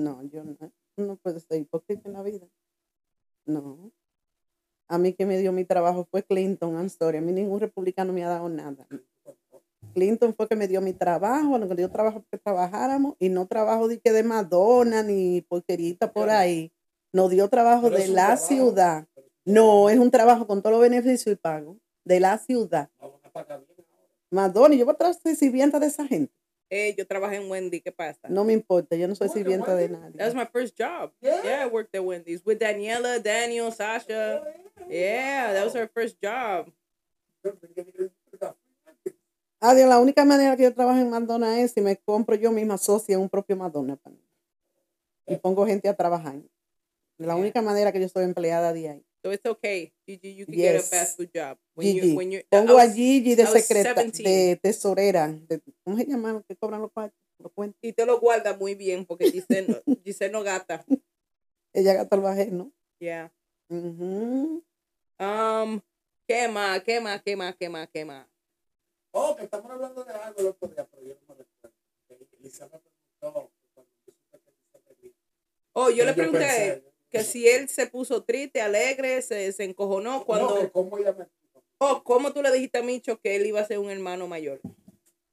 No, 0.00 0.22
yo 0.22 0.42
no. 0.44 0.56
No 0.96 1.16
puedo 1.16 1.38
ser 1.40 1.60
hipócrita 1.60 2.08
en 2.08 2.14
la 2.14 2.22
vida. 2.22 2.46
No. 3.46 3.92
A 4.88 4.98
mí 4.98 5.12
que 5.12 5.26
me 5.26 5.38
dio 5.38 5.52
mi 5.52 5.64
trabajo 5.64 6.06
fue 6.10 6.22
Clinton, 6.22 6.74
I'm 6.74 6.88
sorry. 6.88 7.18
A 7.18 7.20
mí 7.20 7.32
ningún 7.32 7.60
republicano 7.60 8.12
me 8.12 8.24
ha 8.24 8.28
dado 8.28 8.48
nada. 8.48 8.86
Clinton 9.94 10.34
fue 10.34 10.48
que 10.48 10.56
me 10.56 10.68
dio 10.68 10.80
mi 10.80 10.92
trabajo, 10.92 11.58
nos 11.58 11.74
dio 11.76 11.90
trabajo 11.90 12.24
que 12.30 12.38
trabajáramos 12.38 13.14
y 13.18 13.28
no 13.28 13.46
trabajo 13.46 13.88
de 13.88 14.00
que 14.00 14.12
de 14.12 14.22
Madonna 14.22 15.02
ni 15.02 15.42
porquerita 15.42 16.12
por 16.12 16.30
ahí. 16.30 16.72
Nos 17.12 17.30
dio 17.30 17.48
trabajo 17.48 17.88
Pero 17.88 17.96
de 17.98 18.08
la 18.08 18.26
trabajo. 18.26 18.46
ciudad. 18.46 19.06
No, 19.44 19.88
es 19.90 19.98
un 19.98 20.10
trabajo 20.10 20.46
con 20.46 20.62
todos 20.62 20.72
los 20.74 20.82
beneficios 20.82 21.32
y 21.32 21.36
pago 21.36 21.76
de 22.04 22.20
la 22.20 22.38
ciudad. 22.38 22.88
Vamos 23.00 23.20
a 23.24 23.30
pagar 23.30 23.64
bien 23.66 23.86
ahora. 23.90 24.08
Madonna, 24.30 24.74
yo 24.76 24.84
voy 24.86 24.94
a 24.98 25.12
de 25.24 25.34
sirvienta 25.34 25.78
de 25.78 25.86
esa 25.86 26.06
gente. 26.06 26.32
Eh, 26.72 26.94
yo 26.96 27.04
trabajé 27.04 27.36
en 27.36 27.50
Wendy, 27.50 27.80
¿qué 27.80 27.90
pasa? 27.90 28.28
No 28.28 28.44
me 28.44 28.52
importa, 28.52 28.94
yo 28.94 29.08
no 29.08 29.16
soy 29.16 29.26
¿Cómo 29.26 29.34
que 29.34 29.40
sirvienta 29.40 29.74
de 29.74 29.88
nadie. 29.88 30.16
That 30.16 30.26
was 30.26 30.36
my 30.36 30.46
first 30.46 30.78
job. 30.78 31.12
Yeah? 31.20 31.42
Yeah, 31.42 31.64
I 31.64 31.66
worked 31.66 31.96
at 31.96 32.04
Wendy's 32.04 32.42
with 32.46 32.60
Daniela, 32.60 33.20
Daniel, 33.20 33.72
Sasha. 33.72 34.40
Yeah, 34.88 35.52
that 35.52 35.64
was 35.64 35.74
our 35.74 35.88
first 35.92 36.16
job. 36.22 36.72
Adiós, 39.60 39.88
la 39.88 39.98
única 39.98 40.24
manera 40.24 40.56
que 40.56 40.62
yo 40.62 40.72
trabajo 40.72 41.00
en 41.00 41.10
Madonna 41.10 41.60
es 41.60 41.72
si 41.72 41.80
me 41.80 41.96
compro 41.96 42.36
yo 42.36 42.52
misma 42.52 42.78
socia 42.78 43.16
en 43.16 43.20
un 43.20 43.28
propio 43.28 43.56
Madonna. 43.56 43.96
para 43.96 44.14
mí. 44.14 44.22
Y 45.26 45.36
pongo 45.36 45.66
gente 45.66 45.88
a 45.88 45.94
trabajar. 45.94 46.40
La 47.18 47.34
única 47.36 47.60
manera 47.60 47.92
que 47.92 48.00
yo 48.00 48.08
soy 48.08 48.24
empleada 48.24 48.72
de 48.72 48.88
ahí. 48.88 49.04
So 49.22 49.30
it's 49.32 49.44
okay, 49.44 49.92
Gigi. 50.08 50.30
You 50.32 50.46
can 50.46 50.54
get 50.54 50.70
a 50.74 50.78
Yes. 50.78 50.88
fast 50.88 51.16
food 51.16 51.30
job 51.34 51.58
when 51.74 51.86
Gigi. 51.86 52.08
you 52.10 52.16
when 52.16 52.32
you. 52.32 52.40
Pongo 52.48 52.78
I 52.78 52.84
a 52.84 52.86
was- 52.86 52.94
Gigi 52.94 53.34
de 53.34 53.42
I 53.42 53.44
was 53.52 53.64
secreta, 53.66 53.94
17. 53.94 54.22
de 54.28 54.56
tesorera. 54.56 55.28
de- 55.28 55.60
¿Cómo 55.84 55.96
se 55.98 56.06
llama 56.06 56.42
que 56.48 56.56
cobran 56.56 56.80
los 56.80 56.90
cuartos? 56.92 57.18
Los 57.38 57.52
cuentos. 57.52 57.78
y 57.82 57.92
te 57.92 58.04
lo 58.06 58.18
guarda 58.20 58.54
muy 58.56 58.74
bien 58.74 59.04
porque 59.06 59.30
Giselle 59.30 59.68
no, 59.68 59.76
Giselle 60.04 60.32
no 60.32 60.42
gata. 60.42 60.84
Ella 61.72 61.94
gasta 61.94 62.16
el 62.16 62.22
bajé, 62.22 62.46
¿no? 62.50 62.72
Yeah. 62.98 63.32
Ujú. 63.68 64.62
Um, 65.18 65.80
¿qué 66.26 66.48
más? 66.48 66.82
¿Qué 66.82 67.00
más? 67.00 67.22
¿Qué 67.22 67.36
más? 67.36 67.54
¿Qué 67.56 67.68
más? 67.68 67.88
¿Qué 67.92 68.04
más? 68.04 68.26
Oh, 69.12 69.34
que 69.36 69.44
estamos 69.44 69.70
hablando 69.70 70.04
de 70.04 70.12
algo 70.12 70.40
el 70.40 70.46
otro 70.48 70.68
día, 70.68 70.86
pero 70.90 71.02
yo 71.02 71.14
no 71.28 71.34
me 71.34 71.44
recuerdo. 71.44 72.26
Lisa 72.40 72.64
me 72.68 72.78
preguntó 72.78 73.50
cuando 73.74 73.92
yo 74.06 74.12
supe 74.14 74.38
que. 75.00 75.12
Oh, 75.72 75.90
yo 75.90 76.04
le 76.04 76.12
pensé, 76.14 76.30
pregunté 76.30 76.89
que 77.10 77.22
si 77.24 77.48
él 77.48 77.68
se 77.68 77.86
puso 77.86 78.22
triste, 78.22 78.60
alegre, 78.60 79.20
se, 79.22 79.52
se 79.52 79.64
encojonó 79.64 80.24
cuando. 80.24 80.62
No, 80.62 80.72
cómo 80.72 80.98
ella 80.98 81.12
me 81.12 81.26
Oh, 81.82 82.02
¿cómo 82.04 82.32
tú 82.34 82.42
le 82.42 82.52
dijiste 82.52 82.76
a 82.76 82.82
Micho 82.82 83.18
que 83.20 83.36
él 83.36 83.46
iba 83.46 83.58
a 83.58 83.66
ser 83.66 83.78
un 83.78 83.88
hermano 83.88 84.28
mayor? 84.28 84.60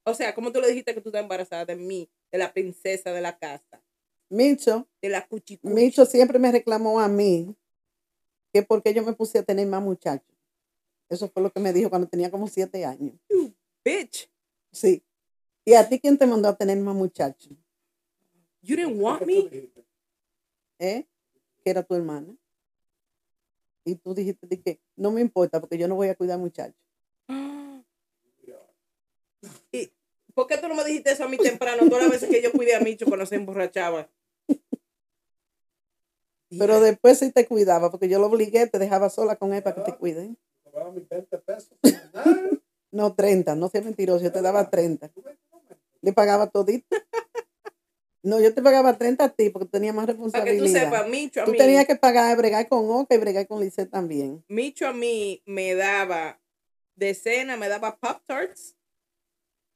O 0.05 0.13
sea, 0.13 0.34
¿cómo 0.34 0.53
tú 0.53 0.62
le 0.62 0.69
dijiste 0.69 0.93
que 0.93 1.01
tú 1.01 1.10
estás 1.10 1.22
embarazada 1.22 1.65
de 1.65 1.75
mí, 1.75 2.10
de 2.31 2.38
la 2.38 2.53
princesa 2.53 3.12
de 3.12 3.19
la 3.19 3.38
casa, 3.38 3.84
Micho, 4.29 4.88
de 5.01 5.10
la 5.10 5.27
cuchicuchi? 5.27 5.74
Micho 5.74 6.05
siempre 6.05 6.39
me 6.39 6.50
reclamó 6.50 7.01
a 7.01 7.10
mí 7.10 7.53
que 8.53 8.63
porque 8.63 8.93
yo 8.93 9.03
me 9.03 9.12
puse 9.12 9.39
a 9.39 9.43
tener 9.43 9.67
más 9.67 9.84
muchachos. 9.84 10.34
Eso 11.10 11.27
fue 11.27 11.43
lo 11.43 11.51
que 11.51 11.60
me 11.60 11.74
dijo 11.74 11.89
cuando 11.89 12.07
tenía 12.07 12.31
como 12.31 12.48
siete 12.48 12.86
años. 12.86 13.15
Bitch, 13.84 14.29
Sí. 14.72 15.03
¿Y 15.65 15.74
a 15.74 15.89
ti 15.89 16.00
quién 16.00 16.17
te 16.17 16.25
mandó 16.25 16.48
a 16.48 16.55
tener 16.55 16.77
más 16.77 16.96
muchachos? 16.96 17.51
you 18.62 18.75
didn't 18.77 19.01
want 19.01 19.19
¿Qué 19.19 19.25
me? 19.25 19.69
¿Eh? 20.79 21.05
Que 21.68 21.72
era 21.72 21.84
tu 21.84 21.96
hermana. 21.96 22.34
Y 23.84 23.96
tú 23.96 24.14
dijiste 24.14 24.48
de 24.48 24.62
que 24.62 24.80
no 24.96 25.12
me 25.12 25.20
importa 25.20 25.60
porque 25.60 25.78
yo 25.78 25.90
no 25.90 25.96
voy 25.96 26.08
a 26.08 26.16
cuidar 26.16 26.40
muchachos. 26.40 26.82
¿Y 29.74 29.92
por 30.34 30.48
qué 30.48 30.58
tú 30.60 30.70
no 30.70 30.76
me 30.76 30.86
dijiste 30.86 31.12
eso 31.12 31.26
a 31.26 31.28
mí 31.28 31.36
temprano? 31.36 31.90
Todas 31.90 32.04
las 32.04 32.12
veces 32.12 32.30
que 32.30 32.42
yo 32.42 32.54
cuidé 32.54 32.76
a 32.76 32.80
Micho 32.80 33.06
cuando 33.06 33.26
se 33.26 33.36
emborrachaba. 33.36 34.10
Pero 36.58 36.80
después 36.80 37.20
sí 37.20 37.34
te 37.34 37.46
cuidaba 37.46 37.92
porque 37.92 38.08
yo 38.08 38.18
lo 38.18 38.27
obligué, 38.27 38.68
te 38.68 38.80
dejaba 38.80 39.10
sola 39.10 39.36
con 39.36 39.53
él 39.53 39.62
para 39.62 39.75
que 39.75 39.92
te 39.92 39.98
cuiden. 39.98 40.38
Cobraba 40.64 40.94
mis 40.94 41.10
20 41.10 41.38
pesos 41.40 41.77
semanal. 41.84 42.62
No, 42.90 43.14
30, 43.14 43.56
no 43.56 43.68
seas 43.68 43.84
mentiroso, 43.84 44.24
yo 44.24 44.32
te 44.32 44.42
daba 44.42 44.70
30. 44.70 45.10
Tú 45.10 45.22
ves, 45.22 45.38
tú 45.51 45.62
ves. 45.68 45.77
Le 46.01 46.14
pagaba 46.14 46.48
todito. 46.48 46.88
No, 48.27 48.42
yo 48.42 48.53
te 48.53 48.61
pagaba 48.61 48.98
30 48.98 49.24
a 49.24 49.29
ti 49.29 49.50
porque 49.50 49.70
tenía 49.70 49.94
más 49.94 50.05
Para 50.05 50.18
que 50.18 50.24
tú 50.25 50.25
responsabilidad. 50.25 50.83
sepas, 50.83 51.07
Micho 51.07 51.42
a 51.42 51.46
Tú 51.46 51.51
mí, 51.51 51.57
tenías 51.57 51.85
que 51.85 51.96
pagar, 51.96 52.35
bregar 52.35 52.68
con 52.68 52.90
Oca 52.92 53.16
y 53.16 53.18
bregar 53.18 53.48
con 53.48 53.61
Lice 53.61 53.85
también. 53.85 54.44
Micho 54.50 54.85
a 54.85 54.92
mí 54.92 55.42
me 55.46 55.75
daba 55.75 56.37
de 56.96 57.13
cena, 57.13 57.55
me 57.55 57.70
daba 57.70 57.98
Pop 57.98 58.22
Tarts, 58.25 58.75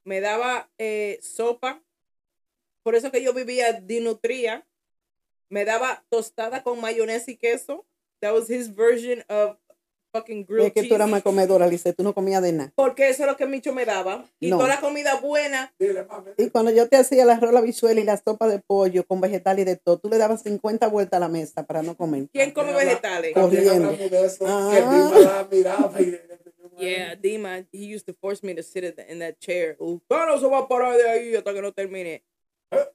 me 0.04 0.20
daba 0.20 0.68
eh, 0.76 1.18
sopa. 1.22 1.82
Por 2.82 2.94
eso 2.94 3.10
que 3.10 3.22
yo 3.22 3.32
vivía 3.32 3.72
dinutría. 3.72 4.66
Me 5.48 5.64
daba 5.64 6.04
tostada 6.10 6.62
con 6.62 6.78
mayonesa 6.78 7.30
y 7.30 7.36
queso. 7.36 7.86
That 8.20 8.34
was 8.34 8.50
his 8.50 8.68
version 8.74 9.24
of 9.30 9.56
fucking 10.12 10.44
grilled 10.46 10.66
Es 10.66 10.72
que 10.72 10.82
tú 10.84 10.94
eras 10.94 11.06
cheese. 11.06 11.10
más 11.10 11.22
comedora, 11.22 11.66
Lice, 11.66 11.92
tú 11.92 12.02
no 12.02 12.14
comías 12.14 12.42
de 12.42 12.52
nada. 12.52 12.72
Porque 12.76 13.08
eso 13.08 13.22
es 13.24 13.28
lo 13.28 13.36
que 13.36 13.46
Micho 13.46 13.72
me 13.72 13.84
daba. 13.84 14.24
Y 14.38 14.50
No. 14.50 14.58
toda 14.58 14.68
la 14.68 14.80
comida 14.80 15.18
buena. 15.20 15.72
Dile, 15.78 16.04
mami. 16.04 16.30
Y 16.36 16.50
cuando 16.50 16.70
yo 16.70 16.88
te 16.88 16.96
hacía 16.96 17.24
la 17.24 17.34
arroz, 17.34 17.52
la 17.52 17.60
bichuela 17.60 18.00
y 18.00 18.04
la 18.04 18.16
sopa 18.16 18.46
de 18.48 18.58
pollo 18.60 19.04
con 19.06 19.20
vegetal 19.20 19.58
y 19.58 19.64
de 19.64 19.76
todo, 19.76 19.98
tú 19.98 20.08
le 20.08 20.18
dabas 20.18 20.42
50 20.42 20.86
vueltas 20.88 21.16
a 21.16 21.20
la 21.20 21.28
mesa 21.28 21.64
para 21.66 21.82
no 21.82 21.96
comer. 21.96 22.28
¿Quién 22.32 22.50
come 22.52 22.72
vegetales? 22.72 23.34
También 23.34 23.64
Corriendo. 23.64 23.88
hablamos 23.90 24.10
de 24.10 24.24
eso, 24.26 24.44
Ah. 24.46 24.70
Dima 24.74 25.18
la 25.20 25.48
miraba 25.50 26.00
y- 26.00 26.18
Yeah, 26.78 27.14
Dima, 27.16 27.58
he 27.72 27.94
used 27.94 28.06
to 28.06 28.14
force 28.18 28.44
me 28.44 28.54
to 28.54 28.62
sit 28.62 28.82
in, 28.82 28.94
the- 28.94 29.06
in 29.12 29.18
that 29.20 29.34
chair. 29.38 29.76
Usted 29.78 30.16
no 30.26 30.40
se 30.40 30.46
va 30.46 30.58
a 30.60 30.68
parar 30.68 30.96
de 30.96 31.08
ahí 31.08 31.34
hasta 31.36 31.52
que 31.52 31.60
no 31.62 31.70
termine. 31.72 32.24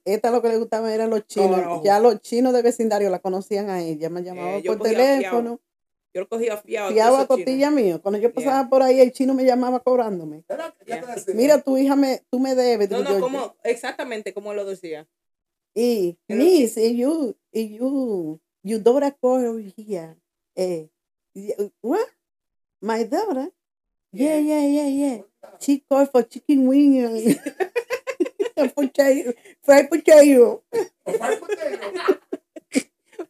Esta 0.04 0.30
lo 0.32 0.42
que 0.42 0.48
le 0.48 0.56
gustaba 0.58 0.92
eran 0.92 1.08
los 1.10 1.24
chinos. 1.28 1.54
Carajo. 1.60 1.82
Ya 1.84 2.00
los 2.00 2.20
chinos 2.20 2.52
de 2.52 2.62
vecindario 2.62 3.08
la 3.10 3.20
conocían 3.20 3.70
a 3.70 3.80
ella. 3.80 4.10
Me 4.10 4.24
llamaban 4.24 4.54
Eh, 4.56 4.62
yo 4.62 4.72
por 4.72 4.78
cogía 4.88 4.98
teléfono. 4.98 5.60
Yo 6.18 6.22
lo 6.22 6.28
cogía 6.28 6.56
fiado. 6.56 6.90
Esos 6.90 7.26
costilla 7.28 7.68
chinos. 7.68 7.72
mío. 7.74 8.02
Cuando 8.02 8.18
yo 8.18 8.32
pasaba 8.32 8.68
por 8.68 8.82
ahí, 8.82 9.00
el 9.00 9.12
chino 9.12 9.34
me 9.34 9.44
llamaba 9.44 9.80
cobrándome. 9.80 10.44
Era- 10.48 10.74
¿qué 10.78 10.84
Yeah. 10.86 11.16
Mira, 11.34 11.62
tu 11.62 11.76
hija, 11.76 11.94
me, 11.94 12.22
tú 12.30 12.40
me 12.40 12.54
debes. 12.54 12.90
No, 12.90 13.02
no, 13.02 13.10
yo, 13.10 13.20
como, 13.20 13.54
exactamente 13.62 14.32
como 14.34 14.52
lo 14.54 14.64
decía. 14.64 15.06
Y, 15.74 16.18
Miss, 16.26 16.76
y 16.76 16.96
you, 16.96 17.36
y 17.52 17.76
you, 17.76 18.40
you 18.64 18.78
daughter 18.80 19.14
call 19.20 19.44
over 19.46 19.62
here. 19.76 20.16
Eh, 20.56 20.88
y- 21.34 21.54
what? 21.82 22.00
My 22.80 23.04
daughter? 23.04 23.52
Yeah, 24.10 24.38
yeah, 24.40 24.66
yeah, 24.66 24.88
yeah. 24.88 25.22
She 25.60 25.84
called 25.88 26.10
for 26.10 26.22
chicken 26.26 26.66
wing 26.66 26.98
and 27.04 28.74
potato, 28.74 29.34
fried 29.62 29.88
potato. 29.88 30.64
Potato. 31.04 32.18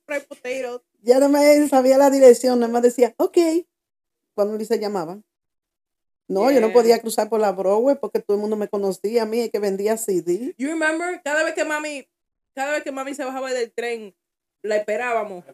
Fried 0.07 0.27
potatoes. 0.29 0.81
Ya 1.03 1.19
no 1.21 1.29
me 1.29 1.69
sabía 1.69 1.97
la 1.99 2.11
dirección, 2.11 2.61
nada 2.61 2.73
más 2.73 2.83
decía, 2.83 3.15
ok, 3.19 3.39
cuando 4.35 4.57
Lisa 4.57 4.77
llamaba. 4.77 5.21
No, 6.29 6.51
yo 6.51 6.61
no 6.61 6.67
Yeah. 6.69 6.73
podía 6.75 7.01
cruzar 7.01 7.29
por 7.31 7.41
la 7.41 7.53
Broadway 7.53 7.97
porque 8.01 8.21
todo 8.21 8.37
el 8.37 8.41
mundo 8.41 8.57
me 8.57 8.69
conocía 8.69 9.23
a 9.23 9.27
mí, 9.27 9.41
el 9.41 9.51
que 9.51 9.59
vendía 9.61 9.97
CD. 9.97 10.55
You 10.59 10.69
remember? 10.69 11.21
Cada 11.25 11.43
vez 11.43 11.55
que 11.55 11.65
mami, 11.65 12.07
cada 12.55 12.73
vez 12.73 12.83
que 12.83 12.93
mami 12.93 13.15
se 13.15 13.25
bajaba 13.25 13.51
del 13.53 13.73
tren, 13.73 14.15
la 14.63 14.77
esperábamos. 14.77 15.45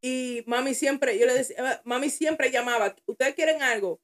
Y 0.00 0.44
mami 0.46 0.74
siempre, 0.74 1.18
yo 1.18 1.26
le 1.26 1.34
decía, 1.34 1.56
"Ah, 1.58 1.80
mami 1.84 2.10
siempre 2.10 2.50
llamaba, 2.52 2.94
¿ustedes 3.06 3.34
quieren 3.34 3.62
algo? 3.62 4.00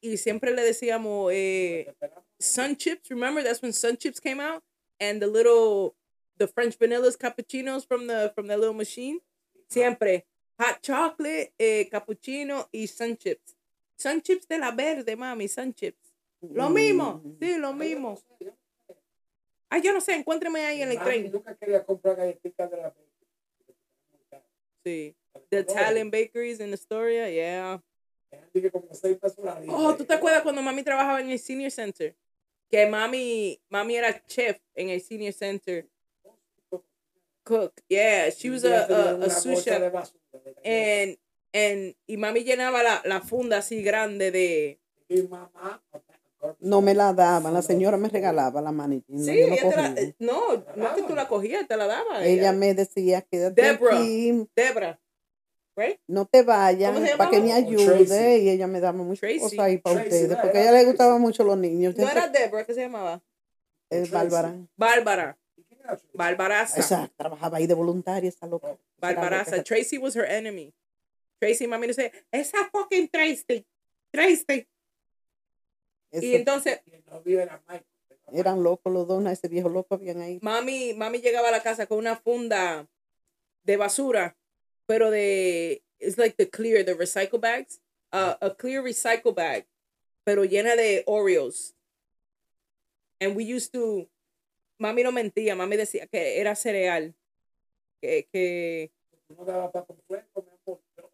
Y 0.00 0.18
siempre 0.18 0.50
le 0.50 0.62
decíamos, 0.62 1.30
eh, 1.32 1.94
Sun 2.38 2.76
Chips, 2.76 3.08
remember? 3.08 3.42
That's 3.42 3.62
when 3.62 3.72
Sun 3.72 3.96
Chips 3.96 4.20
came 4.20 4.40
out. 4.42 4.62
And 5.00 5.20
the 5.22 5.26
little, 5.26 5.94
the 6.36 6.46
French 6.48 6.76
vanillas 6.78 7.16
cappuccinos 7.16 7.86
from 7.86 8.06
the, 8.06 8.32
from 8.34 8.48
the 8.48 8.56
little 8.56 8.74
machine. 8.74 9.20
Siempre. 9.68 10.26
Hot 10.58 10.80
chocolate, 10.80 11.52
eh, 11.58 11.88
cappuccino 11.90 12.68
y 12.72 12.86
Sun 12.86 13.16
Chips. 13.16 13.56
Sun 13.96 14.22
Chips 14.22 14.48
de 14.48 14.58
la 14.58 14.70
verde, 14.70 15.16
mami, 15.16 15.48
Sun 15.48 15.74
Chips. 15.74 16.12
Lo 16.40 16.70
mismo, 16.70 17.20
Mm. 17.24 17.38
sí, 17.40 17.56
lo 17.58 17.72
mismo. 17.72 18.18
Ay, 19.68 19.82
yo 19.82 19.92
no 19.92 20.00
sé, 20.00 20.14
encuéntreme 20.14 20.64
ahí 20.64 20.82
en 20.82 20.90
el 20.92 20.98
tren. 21.00 21.30
nunca 21.32 21.54
quería 21.56 21.84
comprar 21.84 22.16
galletitas 22.16 22.70
de 22.70 22.76
la 22.76 22.94
Sí. 24.84 25.16
The 25.50 25.60
Italian 25.60 26.10
bakeries 26.10 26.60
in 26.60 26.72
Astoria, 26.72 27.28
yeah. 27.28 27.82
Oh, 29.68 29.94
¿tú 29.96 30.04
te 30.04 30.14
acuerdas 30.14 30.42
cuando 30.42 30.62
mami 30.62 30.82
trabajaba 30.82 31.20
en 31.20 31.30
el 31.30 31.38
Senior 31.38 31.70
Center? 31.70 32.14
Que 32.70 32.86
mami, 32.86 33.60
mami 33.68 33.96
era 33.96 34.24
chef 34.26 34.58
en 34.74 34.90
el 34.90 35.00
Senior 35.00 35.32
Center. 35.32 35.88
Cook, 37.46 37.80
yeah, 37.88 38.28
she 38.30 38.50
was 38.50 38.64
a, 38.64 38.86
a, 38.86 39.24
a 39.24 39.30
sous 39.30 39.62
chef. 39.62 39.80
And, 40.64 41.16
and, 41.54 41.94
y 42.08 42.16
mami 42.16 42.42
llenaba 42.42 42.82
la, 42.82 43.00
la 43.04 43.20
funda 43.20 43.58
así 43.58 43.82
grande 43.84 44.32
de... 44.32 44.80
Mamá, 45.30 45.80
No 46.58 46.80
me 46.82 46.92
la 46.92 47.12
daban, 47.12 47.54
la 47.54 47.62
señora 47.62 47.96
me 47.96 48.08
regalaba 48.08 48.60
la 48.60 48.72
no, 48.72 49.00
Sí, 49.06 49.06
no 49.08 49.30
ella 49.30 49.56
te 49.70 49.76
la, 49.76 49.94
cogía. 49.94 50.14
no, 50.18 50.64
no 50.74 50.86
es 50.88 50.92
que 50.94 51.02
tú 51.04 51.14
la 51.14 51.28
cogías, 51.28 51.68
te 51.68 51.76
la 51.76 51.86
daba. 51.86 52.24
Ella 52.24 52.50
me 52.52 52.74
decía, 52.74 53.22
quédate 53.22 53.62
Deborah. 53.62 53.96
aquí. 53.96 54.48
Debra. 54.56 55.00
right? 55.76 56.00
no 56.08 56.26
te 56.26 56.42
vayas, 56.42 56.92
¿Cómo 56.92 57.06
se 57.06 57.16
para 57.16 57.30
que 57.30 57.40
me 57.40 57.52
ayude. 57.52 58.04
Tracy. 58.06 58.42
Y 58.42 58.50
ella 58.50 58.66
me 58.66 58.80
daba 58.80 58.98
muchas 58.98 59.20
Tracy. 59.20 59.38
cosas 59.38 59.58
ahí 59.60 59.78
para 59.78 60.02
Tracy, 60.02 60.24
ustedes, 60.24 60.38
porque 60.42 60.58
a 60.58 60.62
ella 60.62 60.72
le 60.72 60.84
gustaban 60.84 61.20
mucho 61.20 61.44
los 61.44 61.56
niños. 61.56 61.96
No 61.96 62.08
era 62.08 62.26
Deborah, 62.28 62.64
¿qué 62.66 62.74
se 62.74 62.80
llamaba? 62.80 63.22
es. 63.88 64.10
Bárbara. 64.10 64.52
Bárbara. 64.76 65.38
Barbaraza. 66.12 66.80
Esa, 66.80 67.10
trabajaba 67.16 67.58
ahí 67.58 67.66
de 67.66 67.74
voluntaria, 67.74 68.28
esa 68.28 68.46
loca. 68.46 68.76
Barbaraza. 68.98 69.62
Tracy 69.62 69.98
was 69.98 70.16
her 70.16 70.24
enemy. 70.24 70.72
Tracy, 71.38 71.66
mami, 71.66 71.88
dice, 71.88 72.12
esa 72.30 72.68
fucking 72.70 73.08
Tracy. 73.08 73.66
Tracy. 74.10 74.66
Y 76.12 76.34
entonces, 76.34 76.80
Y 77.24 77.36
Michael. 77.36 77.84
eran 78.32 78.62
locos 78.62 78.92
los 78.92 79.06
dos, 79.06 79.22
¿no? 79.22 79.30
ese 79.30 79.48
viejo 79.48 79.68
loco 79.68 79.94
habían 79.94 80.20
ahí. 80.20 80.38
mami, 80.42 80.94
mami 80.94 81.20
llegaba 81.20 81.48
a 81.48 81.52
la 81.52 81.62
casa 81.62 81.86
con 81.86 81.98
una 81.98 82.16
funda 82.16 82.88
de 83.64 83.76
basura, 83.76 84.36
pero 84.86 85.10
de, 85.10 85.82
it's 85.98 86.16
like 86.16 86.36
the 86.36 86.48
clear, 86.48 86.84
the 86.84 86.94
recycle 86.94 87.38
bags, 87.40 87.80
uh, 88.12 88.34
a 88.40 88.50
clear 88.50 88.82
recycle 88.82 89.34
bag, 89.34 89.66
pero 90.24 90.44
llena 90.44 90.74
de 90.76 91.04
Oreos. 91.06 91.74
And 93.20 93.34
we 93.36 93.44
used 93.44 93.72
to, 93.72 94.08
mami 94.78 95.02
no 95.02 95.12
mentía, 95.12 95.56
mami 95.56 95.76
decía 95.76 96.06
que 96.06 96.40
era 96.40 96.54
cereal, 96.54 97.14
que, 98.00 98.28
que, 98.32 98.90
daba 99.46 99.70
para. 99.72 99.86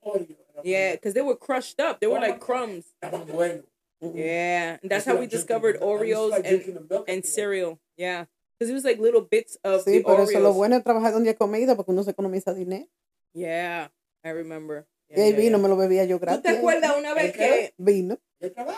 Pero 0.03 0.27
yeah, 0.65 0.93
because 0.93 1.15
they 1.15 1.23
were 1.23 1.37
crushed 1.37 1.81
up, 1.81 2.01
they 2.01 2.07
were 2.07 2.21
like 2.21 2.41
crumbs. 2.41 2.85
Estaban 3.01 3.27
buenos. 3.27 3.65
Yeah, 4.01 4.79
and 4.83 4.91
that's 4.91 5.05
how 5.05 5.17
we 5.17 5.27
discovered 5.29 5.81
Oreos 5.81 6.35
and, 6.35 7.05
and 7.09 7.25
cereal. 7.25 7.79
Yeah, 7.97 8.25
because 8.59 8.69
it 8.71 8.75
was 8.75 8.85
like 8.85 8.99
little 8.99 9.21
bits 9.21 9.57
of 9.63 9.85
Sí, 9.85 9.99
the 9.99 10.03
por 10.03 10.21
eso 10.21 10.41
lo 10.41 10.51
Oreos. 10.51 10.57
bueno 10.57 10.77
es 10.77 10.83
trabajar 10.83 11.13
donde 11.13 11.31
hay 11.31 11.37
comida, 11.37 11.77
porque 11.77 11.93
uno 11.93 12.03
se 12.03 12.11
economiza 12.11 12.53
dinero. 12.53 12.87
Yeah, 13.33 13.89
I 14.25 14.31
remember. 14.31 14.87
Y 15.15 15.21
ahí 15.21 15.33
vino, 15.35 15.59
me 15.59 15.69
lo 15.69 15.77
bebía 15.77 16.05
yo 16.05 16.17
¿Tú 16.19 16.23
gratis. 16.23 16.43
te 16.43 16.49
ahí. 16.51 16.57
acuerdas 16.57 16.97
una 16.99 17.13
vez 17.15 17.33
que 17.33 17.75
Vino. 17.77 18.19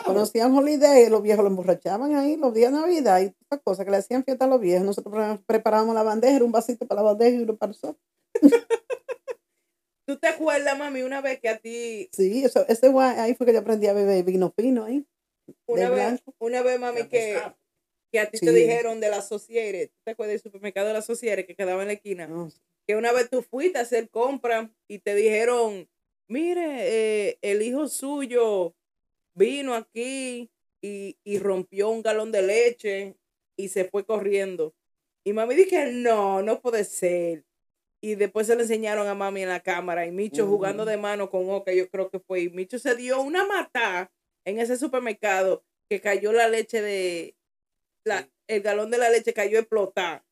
Conocían 0.05 0.53
Holiday, 0.55 1.09
los 1.09 1.21
viejos 1.23 1.43
lo 1.43 1.49
emborrachaban 1.49 2.13
ahí, 2.15 2.35
los 2.37 2.53
días 2.53 2.71
de 2.71 2.77
Navidad 2.79 3.19
y 3.21 3.29
todas 3.29 3.35
esas 3.51 3.61
cosas 3.63 3.85
que 3.85 3.91
le 3.91 3.97
hacían 3.97 4.23
fiesta 4.23 4.45
a 4.45 4.47
los 4.47 4.59
viejos. 4.59 4.85
Nosotros 4.85 5.13
pre- 5.13 5.39
preparábamos 5.47 5.95
la 5.95 6.03
bandeja, 6.03 6.35
era 6.35 6.45
un 6.45 6.51
vasito 6.51 6.85
para 6.85 7.01
la 7.01 7.07
bandeja 7.09 7.37
y 7.37 7.41
uno 7.43 7.55
para 7.55 7.69
nosotros. 7.71 7.97
tú 10.05 10.17
te 10.19 10.27
acuerdas, 10.27 10.77
mami, 10.77 11.01
una 11.01 11.21
vez 11.21 11.39
que 11.39 11.49
a 11.49 11.57
ti, 11.57 12.09
Sí, 12.11 12.43
eso, 12.45 12.65
ese 12.67 12.89
guay, 12.89 13.17
ahí 13.17 13.33
fue 13.33 13.47
que 13.47 13.53
yo 13.53 13.59
aprendí 13.59 13.87
a 13.87 13.93
beber 13.93 14.23
vino 14.23 14.53
fino 14.55 14.83
ahí. 14.83 15.05
una 15.67 15.83
de 15.89 15.89
vez, 15.89 16.05
blanco. 16.07 16.35
una 16.39 16.61
vez, 16.61 16.79
mami, 16.79 17.07
que, 17.07 17.41
que 18.11 18.19
a 18.19 18.29
ti 18.29 18.37
Sí. 18.37 18.45
te 18.45 18.51
dijeron 18.51 18.99
de 18.99 19.09
la 19.09 19.21
¿tú 19.27 19.39
te 19.39 20.11
acuerdas 20.11 20.33
del 20.33 20.41
supermercado 20.41 20.87
de 20.87 20.93
la 20.93 20.99
Associated 20.99 21.45
que 21.47 21.55
quedaba 21.55 21.81
en 21.81 21.87
la 21.87 21.93
esquina? 21.93 22.27
No, 22.27 22.49
Que 22.87 22.95
una 22.95 23.11
vez 23.11 23.29
tú 23.31 23.41
fuiste 23.41 23.79
a 23.79 23.81
hacer 23.81 24.09
compra 24.09 24.71
y 24.87 24.99
te 24.99 25.15
dijeron, 25.15 25.89
mire, 26.27 27.29
eh, 27.29 27.37
el 27.41 27.61
hijo 27.61 27.87
suyo 27.87 28.73
vino 29.33 29.73
aquí 29.73 30.49
y, 30.81 31.17
y 31.23 31.39
rompió 31.39 31.89
un 31.89 32.01
galón 32.01 32.31
de 32.31 32.41
leche 32.41 33.15
y 33.57 33.69
se 33.69 33.85
fue 33.85 34.05
corriendo. 34.05 34.73
Y 35.23 35.33
mami 35.33 35.55
dije, 35.55 35.91
no, 35.91 36.41
no 36.43 36.61
puede 36.61 36.83
ser. 36.83 37.43
Y 38.01 38.15
después 38.15 38.45
se 38.45 38.55
le 38.55 38.61
enseñaron 38.61 39.07
a 39.07 39.15
mami 39.15 39.41
en 39.41 39.49
la 39.49 39.61
cámara 39.61 40.05
y 40.05 40.11
Micho 40.11 40.45
jugando 40.45 40.85
de 40.85 40.97
mano 40.97 41.31
con 41.31 41.49
Oca, 41.49 41.73
yo 41.73 41.89
creo 41.89 42.09
que 42.09 42.19
fue. 42.19 42.41
Y 42.41 42.49
Micho 42.49 42.77
se 42.77 42.95
dio 42.95 43.21
una 43.21 43.45
mata 43.45 44.11
en 44.43 44.59
ese 44.59 44.77
supermercado 44.77 45.63
que 45.89 45.99
cayó 46.01 46.31
la 46.31 46.47
leche 46.47 46.81
de, 46.81 47.35
la, 48.03 48.29
el 48.47 48.61
galón 48.61 48.91
de 48.91 48.99
la 48.99 49.09
leche 49.09 49.33
cayó 49.33 49.57
explotar. 49.57 50.23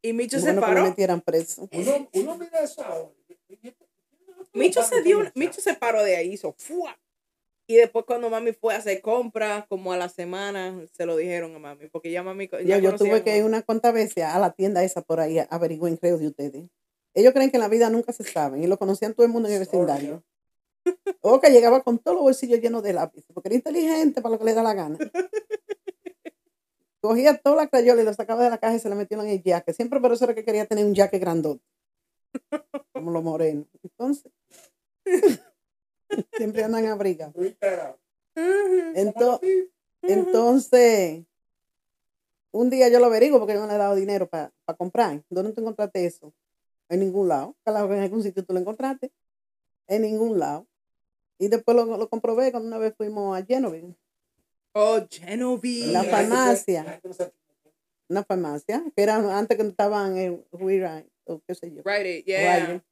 Y 0.00 0.14
Micho 0.14 0.38
se 0.38 0.46
bueno 0.46 0.60
que 0.62 0.66
paró. 0.66 0.82
metieran 0.84 1.20
preso. 1.20 1.68
Uno, 1.72 2.08
uno 2.12 2.38
mira 2.38 2.60
eso 2.60 2.82
ahora. 2.82 3.10
Micho 4.54 4.82
se 4.82 5.02
dio, 5.02 5.20
Micho 5.34 5.60
se 5.60 5.74
paró 5.74 6.02
de 6.02 6.16
ahí, 6.16 6.32
hizo 6.32 6.54
¡fua! 6.56 6.98
Y 7.66 7.76
después 7.76 8.04
cuando 8.04 8.28
mami 8.28 8.52
fue 8.52 8.74
a 8.74 8.78
hacer 8.78 9.00
compras, 9.00 9.64
como 9.68 9.92
a 9.92 9.96
la 9.96 10.08
semana, 10.08 10.86
se 10.92 11.06
lo 11.06 11.16
dijeron 11.16 11.54
a 11.56 11.58
mami, 11.58 11.88
porque 11.88 12.10
ya 12.10 12.22
mami 12.22 12.48
Yo, 12.48 12.60
ya 12.60 12.78
yo 12.78 12.90
conocía 12.90 12.98
tuve 12.98 13.22
que 13.22 13.36
ir 13.36 13.42
mami. 13.42 13.54
una 13.54 13.62
cuantas 13.62 13.92
veces 13.94 14.24
a 14.24 14.38
la 14.38 14.52
tienda 14.52 14.84
esa 14.84 15.02
por 15.02 15.20
ahí, 15.20 15.38
averigüen, 15.50 15.96
creo, 15.96 16.18
de 16.18 16.28
ustedes. 16.28 16.64
Ellos 17.14 17.32
creen 17.32 17.50
que 17.50 17.56
en 17.56 17.62
la 17.62 17.68
vida 17.68 17.88
nunca 17.90 18.12
se 18.12 18.24
saben 18.24 18.62
y 18.62 18.66
lo 18.66 18.78
conocían 18.78 19.14
todo 19.14 19.24
el 19.24 19.32
mundo 19.32 19.48
en 19.48 19.54
el 19.54 19.60
vecindario. 19.60 20.22
O 21.22 21.40
que 21.40 21.48
llegaba 21.48 21.82
con 21.82 21.98
todos 21.98 22.14
los 22.14 22.24
bolsillos 22.24 22.60
llenos 22.60 22.82
de 22.82 22.92
lápices, 22.92 23.30
porque 23.32 23.48
era 23.48 23.54
inteligente 23.54 24.20
para 24.20 24.34
lo 24.34 24.38
que 24.38 24.44
le 24.44 24.52
da 24.52 24.62
la 24.62 24.74
gana. 24.74 24.98
Cogía 27.00 27.38
toda 27.38 27.56
la 27.56 27.68
crayola 27.68 28.02
y 28.02 28.04
lo 28.04 28.12
sacaba 28.12 28.44
de 28.44 28.50
la 28.50 28.58
caja 28.58 28.74
y 28.74 28.78
se 28.78 28.90
la 28.90 28.94
metía 28.94 29.16
en 29.16 29.28
el 29.28 29.42
jaque. 29.42 29.72
Siempre 29.72 29.98
por 29.98 30.12
eso 30.12 30.24
era 30.24 30.34
que 30.34 30.44
quería 30.44 30.66
tener 30.66 30.84
un 30.84 30.94
jaque 30.94 31.18
grandote. 31.18 31.64
Como 32.92 33.10
los 33.10 33.22
morenos. 33.22 33.66
Entonces, 33.82 34.30
siempre 36.32 36.64
andan 36.64 36.86
abrigados. 36.86 37.34
Entonces, 38.94 39.68
entonces, 40.02 41.24
un 42.52 42.70
día 42.70 42.88
yo 42.88 43.00
lo 43.00 43.06
averiguo 43.06 43.38
porque 43.38 43.54
yo 43.54 43.60
no 43.60 43.66
le 43.66 43.74
he 43.74 43.78
dado 43.78 43.94
dinero 43.94 44.28
para 44.28 44.52
comprar. 44.76 45.22
¿Dónde 45.30 45.52
tú 45.52 45.60
encontraste 45.60 46.04
eso? 46.04 46.32
En 46.88 47.00
ningún 47.00 47.28
lado. 47.28 47.56
En 47.64 47.74
algún 47.76 48.22
sitio 48.22 48.44
tú 48.44 48.52
lo 48.52 48.60
encontraste. 48.60 49.10
En 49.86 50.02
ningún 50.02 50.38
lado. 50.38 50.66
Y 51.38 51.48
después 51.48 51.76
lo, 51.76 51.84
lo 51.96 52.08
comprobé 52.08 52.50
cuando 52.52 52.68
una 52.68 52.78
vez 52.78 52.94
fuimos 52.96 53.36
a 53.36 53.44
Genovese, 53.44 53.94
Oh, 54.76 55.00
Genovese. 55.08 55.92
La 55.92 56.02
farmacia. 56.04 57.00
una 58.08 58.24
farmacia, 58.24 58.84
que 58.94 59.02
era 59.02 59.38
antes 59.38 59.56
que 59.56 59.66
estaban 59.66 60.16
en 60.16 60.44
Huira, 60.52 61.04
o 61.26 61.40
qué 61.46 61.54
sé 61.54 61.72
yo. 61.72 61.82
Right, 61.84 62.06
it, 62.06 62.24
yeah. 62.26 62.82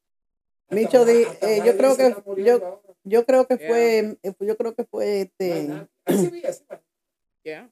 Micho 0.69 1.05
di- 1.05 1.25
eh, 1.41 1.61
yo 1.65 1.77
creo 1.77 1.95
que- 1.97 2.15
yo- 2.43 2.81
Yo 3.05 3.25
creo 3.25 3.45
que 3.47 3.57
Yeah. 3.57 3.67
fue, 3.69 4.17
eh, 4.23 4.33
yo 4.39 4.55
creo 4.55 4.73
que 4.75 4.85
fue 4.85 5.21
este, 5.21 5.67
Yeah. 7.43 7.69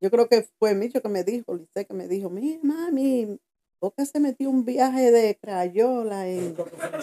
yo 0.00 0.10
creo 0.10 0.28
que 0.28 0.46
fue 0.58 0.74
Micho 0.74 1.02
que 1.02 1.08
me 1.08 1.24
dijo, 1.24 1.56
Lice 1.56 1.84
que 1.84 1.94
me 1.94 2.06
dijo, 2.06 2.30
mira 2.30 2.60
mami, 2.62 3.38
Oca 3.80 4.04
se 4.06 4.20
metió 4.20 4.48
un 4.50 4.64
viaje 4.64 5.10
de 5.10 5.36
crayola 5.36 6.28
en, 6.28 6.54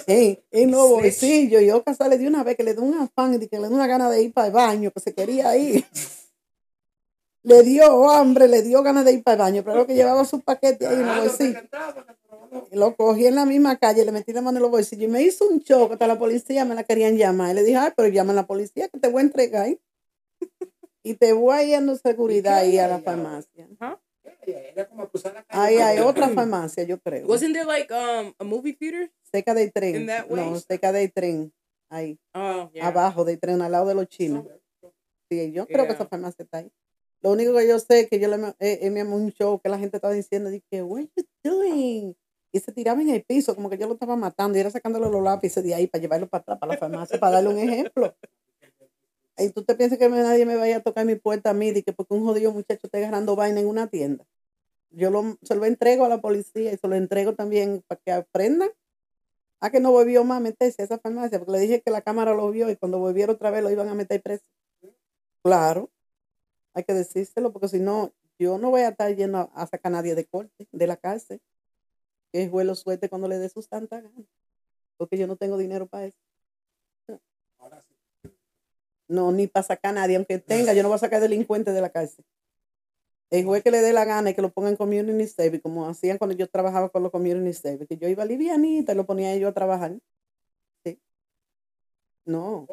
en, 0.07 0.39
en 0.51 0.71
los 0.71 0.89
bolsillos 0.89 1.61
y 1.61 1.69
Oca 1.71 1.93
sale 1.93 2.17
de 2.17 2.27
una 2.27 2.43
vez 2.43 2.55
que 2.57 2.63
le 2.63 2.73
dio 2.73 2.83
un 2.83 2.93
afán 2.95 3.33
y 3.41 3.47
que 3.47 3.59
le 3.59 3.67
dio 3.67 3.75
una 3.75 3.87
gana 3.87 4.09
de 4.09 4.21
ir 4.23 4.33
para 4.33 4.47
el 4.47 4.53
baño, 4.53 4.91
que 4.91 4.99
se 5.01 5.13
quería 5.13 5.55
ir. 5.57 5.83
Le 7.45 7.61
dio 7.63 8.09
hambre, 8.09 8.47
le 8.47 8.61
dio 8.63 8.81
ganas 8.81 9.05
de 9.05 9.13
ir 9.13 9.23
para 9.23 9.35
el 9.35 9.39
baño, 9.39 9.63
pero 9.63 9.77
lo 9.77 9.85
que 9.87 9.93
llevaba 9.93 10.25
su 10.25 10.41
paquete 10.41 10.87
ahí 10.87 10.95
en 10.95 11.05
los 11.05 11.17
bolsillos. 11.19 11.63
Y 12.71 12.75
lo 12.75 12.95
cogí 12.95 13.27
en 13.27 13.35
la 13.35 13.45
misma 13.45 13.77
calle, 13.77 14.03
le 14.03 14.11
metí 14.11 14.33
la 14.33 14.41
mano 14.41 14.57
en 14.57 14.63
los 14.63 14.71
bolsillos 14.71 15.03
y 15.03 15.07
me 15.11 15.21
hizo 15.21 15.47
un 15.47 15.61
choque, 15.61 15.93
hasta 15.93 16.07
la 16.07 16.17
policía 16.17 16.65
me 16.65 16.73
la 16.73 16.83
querían 16.83 17.17
llamar. 17.17 17.51
Y 17.51 17.53
le 17.55 17.63
dije, 17.63 17.77
ay, 17.77 17.91
pero 17.95 18.07
llama 18.09 18.31
a 18.31 18.35
la 18.35 18.47
policía 18.47 18.87
que 18.89 18.99
te 18.99 19.07
voy 19.09 19.21
a 19.21 19.25
entregar. 19.25 19.67
¿eh? 19.67 19.79
Y 21.03 21.13
te 21.15 21.33
voy 21.33 21.55
a 21.55 21.63
ir 21.63 21.71
dando 21.73 21.95
seguridad 21.97 22.55
ahí 22.57 22.79
a 22.79 22.87
la 22.87 22.99
farmacia. 22.99 23.67
Ahí 25.49 25.77
hay 25.77 25.99
otra 25.99 26.29
farmacia, 26.29 26.83
yo 26.83 26.99
creo. 26.99 27.27
Wasn't 27.27 27.53
there 27.53 27.65
like 27.65 27.93
um 27.93 28.33
a 28.39 28.43
movie 28.43 28.73
theater? 28.73 29.11
Cerca 29.31 29.53
del 29.53 29.71
tren. 29.71 29.95
In 29.95 30.07
that 30.07 30.29
way? 30.29 30.49
No, 30.49 30.59
cerca 30.59 30.91
del 30.91 31.11
tren. 31.11 31.53
Ahí, 31.89 32.17
Oh, 32.33 32.69
yeah. 32.73 32.87
abajo 32.87 33.23
del 33.23 33.39
tren, 33.39 33.61
al 33.61 33.71
lado 33.71 33.87
de 33.87 33.95
los 33.95 34.07
chinos. 34.07 34.45
Sí, 35.29 35.51
yo 35.51 35.67
creo 35.67 35.85
que 35.85 35.93
esa 35.93 36.07
farmacia 36.07 36.43
está 36.43 36.59
ahí. 36.59 36.71
Lo 37.21 37.31
único 37.31 37.55
que 37.55 37.67
yo 37.67 37.79
sé 37.79 38.01
es 38.01 38.09
que 38.09 38.19
yo 38.19 38.27
le 38.27 38.35
eh, 38.59 38.79
eh, 38.81 38.89
me 38.91 39.03
un 39.03 39.31
show 39.31 39.59
que 39.59 39.69
la 39.69 39.79
gente 39.79 39.97
estaba 39.97 40.13
diciendo, 40.13 40.49
dije, 40.49 40.83
what 40.83 40.99
are 40.99 41.09
you 41.15 41.23
doing? 41.43 42.15
Y 42.51 42.59
se 42.59 42.71
tiraba 42.71 43.01
en 43.01 43.09
el 43.09 43.23
piso, 43.23 43.55
como 43.55 43.69
que 43.69 43.77
yo 43.77 43.87
lo 43.87 43.93
estaba 43.93 44.15
matando, 44.15 44.57
y 44.57 44.61
era 44.61 44.69
sacándole 44.69 45.09
los 45.09 45.23
lápices 45.23 45.63
de 45.63 45.73
ahí 45.73 45.87
para 45.87 46.01
llevarlo 46.01 46.27
para 46.27 46.41
atrás, 46.43 46.59
para 46.59 46.73
la 46.73 46.79
farmacia, 46.79 47.19
para 47.19 47.33
darle 47.33 47.49
un 47.49 47.59
ejemplo. 47.59 48.15
Y 49.37 49.49
tú 49.49 49.65
te 49.65 49.75
piensas 49.75 49.99
que 49.99 50.07
nadie 50.07 50.45
me 50.45 50.55
vaya 50.55 50.77
a 50.77 50.79
tocar 50.79 51.05
mi 51.05 51.15
puerta 51.15 51.49
a 51.49 51.53
mí, 51.53 51.73
que 51.83 51.91
porque 51.91 52.13
un 52.13 52.23
jodido 52.23 52.53
muchacho 52.53 52.79
está 52.83 52.99
agarrando 52.99 53.35
vaina 53.35 53.59
en 53.59 53.67
una 53.67 53.87
tienda. 53.87 54.25
Yo 54.91 55.11
lo, 55.11 55.37
se 55.41 55.55
lo 55.55 55.65
entrego 55.65 56.05
a 56.05 56.09
la 56.09 56.21
policía 56.21 56.71
y 56.71 56.77
se 56.77 56.87
lo 56.87 56.95
entrego 56.95 57.35
también 57.35 57.83
para 57.85 57.99
que 57.99 58.11
aprendan 58.13 58.69
a 59.59 59.69
que 59.69 59.79
no 59.79 59.91
volvió 59.91 60.23
más 60.23 60.37
a 60.37 60.39
meterse 60.39 60.81
a 60.81 60.85
esa 60.85 60.99
farmacia, 60.99 61.39
porque 61.39 61.51
le 61.51 61.59
dije 61.59 61.81
que 61.81 61.91
la 61.91 62.01
cámara 62.01 62.33
lo 62.33 62.49
vio 62.51 62.69
y 62.69 62.77
cuando 62.77 62.99
volviera 62.99 63.33
otra 63.33 63.51
vez 63.51 63.63
lo 63.63 63.71
iban 63.71 63.89
a 63.89 63.93
meter 63.93 64.21
preso. 64.21 64.45
Claro, 65.43 65.89
hay 66.75 66.83
que 66.83 66.93
decírselo, 66.93 67.51
porque 67.51 67.69
si 67.69 67.79
no, 67.79 68.13
yo 68.37 68.57
no 68.57 68.69
voy 68.69 68.81
a 68.81 68.89
estar 68.89 69.13
yendo 69.15 69.49
a, 69.53 69.65
sacar 69.65 69.93
a 69.93 69.95
nadie 69.95 70.13
de 70.13 70.25
corte, 70.25 70.67
de 70.71 70.87
la 70.87 70.97
cárcel. 70.97 71.41
Que 72.31 72.43
el 72.43 72.49
juez 72.49 72.67
lo 72.67 72.75
suelte 72.75 73.09
cuando 73.09 73.29
le 73.29 73.39
dé 73.39 73.47
sus 73.47 73.69
tantas 73.69 74.03
ganas, 74.03 74.25
porque 74.97 75.17
yo 75.17 75.25
no 75.25 75.37
tengo 75.37 75.57
dinero 75.57 75.87
para 75.87 76.05
eso. 76.05 76.17
No, 79.07 79.31
ni 79.31 79.47
para 79.47 79.63
sacar 79.63 79.91
a 79.91 80.01
nadie, 80.01 80.17
aunque 80.17 80.37
tenga, 80.39 80.73
yo 80.73 80.83
no 80.83 80.89
voy 80.89 80.97
a 80.97 80.99
sacar 80.99 81.21
delincuentes 81.21 81.73
de 81.73 81.81
la 81.81 81.89
cárcel. 81.89 82.25
El 83.29 83.45
juez 83.45 83.63
que 83.63 83.71
le 83.71 83.81
dé 83.81 83.93
la 83.93 84.03
gana 84.03 84.31
y 84.31 84.33
que 84.33 84.41
lo 84.41 84.51
ponga 84.51 84.69
en 84.69 84.75
community 84.75 85.27
service, 85.27 85.61
como 85.61 85.87
hacían 85.87 86.17
cuando 86.17 86.35
yo 86.35 86.49
trabajaba 86.49 86.89
con 86.89 87.03
los 87.03 87.11
community 87.11 87.53
service, 87.53 87.87
que 87.87 87.97
yo 87.97 88.09
iba 88.09 88.25
livianita 88.25 88.91
y 88.91 88.95
lo 88.95 89.05
ponía 89.05 89.31
ellos 89.33 89.49
a 89.49 89.53
trabajar. 89.53 89.97
Sí. 90.83 90.99
No, 92.25 92.67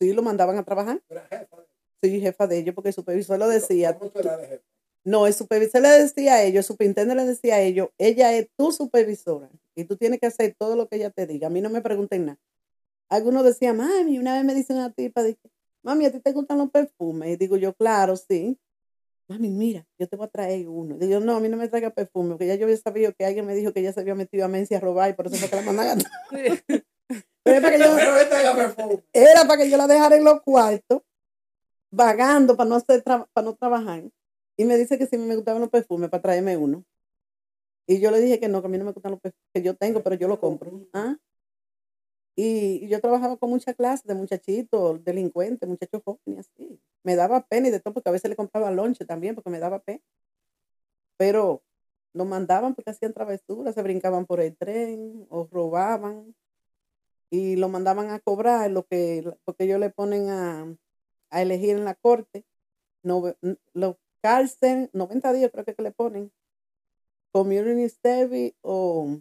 sí 0.00 0.12
lo 0.12 0.22
mandaban 0.22 0.58
a 0.58 0.64
trabajar. 0.64 1.00
Sí, 2.02 2.20
jefa 2.20 2.48
de 2.48 2.58
ellos, 2.58 2.74
porque 2.74 2.88
el 2.88 2.94
supervisor 2.94 3.38
lo 3.38 3.48
decía. 3.48 3.96
No, 5.04 5.26
el 5.26 5.34
supervisor 5.34 5.82
le 5.82 5.88
decía 5.88 6.34
a 6.34 6.42
ellos, 6.42 6.58
el 6.58 6.64
superintendente 6.64 7.22
le 7.22 7.28
decía 7.28 7.56
a 7.56 7.60
ellos, 7.60 7.90
ella 7.98 8.32
es 8.36 8.48
tu 8.56 8.72
supervisora 8.72 9.48
y 9.74 9.84
tú 9.84 9.96
tienes 9.96 10.20
que 10.20 10.26
hacer 10.26 10.54
todo 10.58 10.76
lo 10.76 10.88
que 10.88 10.96
ella 10.96 11.10
te 11.10 11.26
diga. 11.26 11.46
A 11.46 11.50
mí 11.50 11.60
no 11.60 11.70
me 11.70 11.80
pregunten 11.80 12.26
nada. 12.26 12.38
Algunos 13.08 13.44
decían, 13.44 13.76
mami, 13.76 14.18
una 14.18 14.34
vez 14.34 14.44
me 14.44 14.54
dice 14.54 14.72
una 14.72 14.90
tipa, 14.90 15.22
dije, 15.22 15.38
mami, 15.82 16.06
¿a 16.06 16.12
ti 16.12 16.20
te 16.20 16.32
gustan 16.32 16.58
los 16.58 16.70
perfumes? 16.70 17.30
Y 17.30 17.36
digo 17.36 17.56
yo, 17.56 17.72
claro, 17.74 18.16
sí. 18.16 18.58
Mami, 19.28 19.50
mira, 19.50 19.86
yo 19.98 20.08
te 20.08 20.16
voy 20.16 20.26
a 20.26 20.28
traer 20.28 20.68
uno. 20.68 20.96
Digo, 20.98 21.20
no, 21.20 21.36
a 21.36 21.40
mí 21.40 21.48
no 21.48 21.56
me 21.56 21.68
traiga 21.68 21.90
perfume, 21.90 22.30
porque 22.30 22.46
ya 22.46 22.56
yo 22.56 22.64
había 22.64 22.76
sabido 22.76 23.12
que 23.12 23.24
alguien 23.24 23.46
me 23.46 23.54
dijo 23.54 23.72
que 23.72 23.80
ella 23.80 23.92
se 23.92 24.00
había 24.00 24.14
metido 24.14 24.44
a 24.44 24.48
Mencia 24.48 24.78
a 24.78 24.80
robar 24.80 25.10
y 25.10 25.12
por 25.14 25.26
eso 25.28 25.36
fue 25.36 25.48
que 25.48 25.56
la 25.56 25.62
mandan 25.62 26.00
a... 26.00 26.02
Pero 27.44 27.56
era 27.56 27.60
para 27.60 27.76
que 27.76 27.82
yo, 27.82 29.02
era 29.12 29.46
para 29.46 29.62
que 29.62 29.70
yo 29.70 29.76
la 29.76 29.86
dejara 29.86 30.16
en 30.16 30.24
los 30.24 30.42
cuartos, 30.42 31.02
vagando 31.92 32.56
para 32.56 32.68
no, 32.68 32.76
hacer 32.76 33.04
para 33.04 33.28
no 33.36 33.54
trabajar. 33.54 34.10
Y 34.56 34.64
me 34.64 34.76
dice 34.76 34.98
que 34.98 35.06
si 35.06 35.18
me 35.18 35.36
gustaban 35.36 35.60
los 35.62 35.70
perfumes, 35.70 36.10
para 36.10 36.22
traerme 36.22 36.56
uno. 36.56 36.84
Y 37.86 38.00
yo 38.00 38.10
le 38.10 38.20
dije 38.20 38.40
que 38.40 38.48
no, 38.48 38.60
que 38.62 38.66
a 38.68 38.70
mí 38.70 38.78
no 38.78 38.84
me 38.84 38.92
gustan 38.92 39.12
los 39.12 39.20
perfumes 39.20 39.48
que 39.54 39.62
yo 39.62 39.74
tengo, 39.76 40.02
pero 40.02 40.16
yo 40.16 40.28
lo 40.28 40.40
compro. 40.40 40.86
¿Ah? 40.92 41.16
Y, 42.34 42.84
y 42.84 42.88
yo 42.88 43.00
trabajaba 43.00 43.36
con 43.36 43.50
muchas 43.50 43.76
clases 43.76 44.06
de 44.06 44.14
muchachitos, 44.14 45.04
delincuentes, 45.04 45.68
muchachos 45.68 46.02
jóvenes, 46.04 46.48
así. 46.54 46.80
Me 47.04 47.16
daba 47.16 47.46
pena 47.46 47.68
y 47.68 47.70
de 47.70 47.80
todo, 47.80 47.94
porque 47.94 48.08
a 48.08 48.12
veces 48.12 48.30
le 48.30 48.36
compraba 48.36 48.70
lonche 48.70 49.04
también, 49.04 49.34
porque 49.34 49.50
me 49.50 49.58
daba 49.58 49.80
pena. 49.80 50.00
Pero 51.16 51.62
nos 52.14 52.26
mandaban 52.26 52.74
porque 52.74 52.90
hacían 52.90 53.12
travesuras, 53.12 53.74
se 53.74 53.82
brincaban 53.82 54.26
por 54.26 54.40
el 54.40 54.56
tren 54.56 55.26
o 55.30 55.48
robaban 55.50 56.34
y 57.30 57.56
lo 57.56 57.68
mandaban 57.68 58.10
a 58.10 58.20
cobrar 58.20 58.70
lo 58.70 58.84
que 58.86 59.24
porque 59.44 59.64
ellos 59.64 59.80
le 59.80 59.90
ponen 59.90 60.28
a, 60.30 60.76
a 61.32 61.42
elegir 61.42 61.70
en 61.76 61.84
la 61.84 61.94
corte 61.94 62.44
nove- 63.02 63.36
n- 63.42 63.56
los 63.72 63.96
cárcel 64.20 64.88
90 64.92 65.32
días 65.32 65.50
creo 65.50 65.64
que, 65.64 65.74
que 65.74 65.82
le 65.82 65.90
ponen 65.90 66.30
community 67.32 67.88
service 68.02 68.54
o 68.62 69.18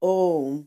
o 0.00 0.60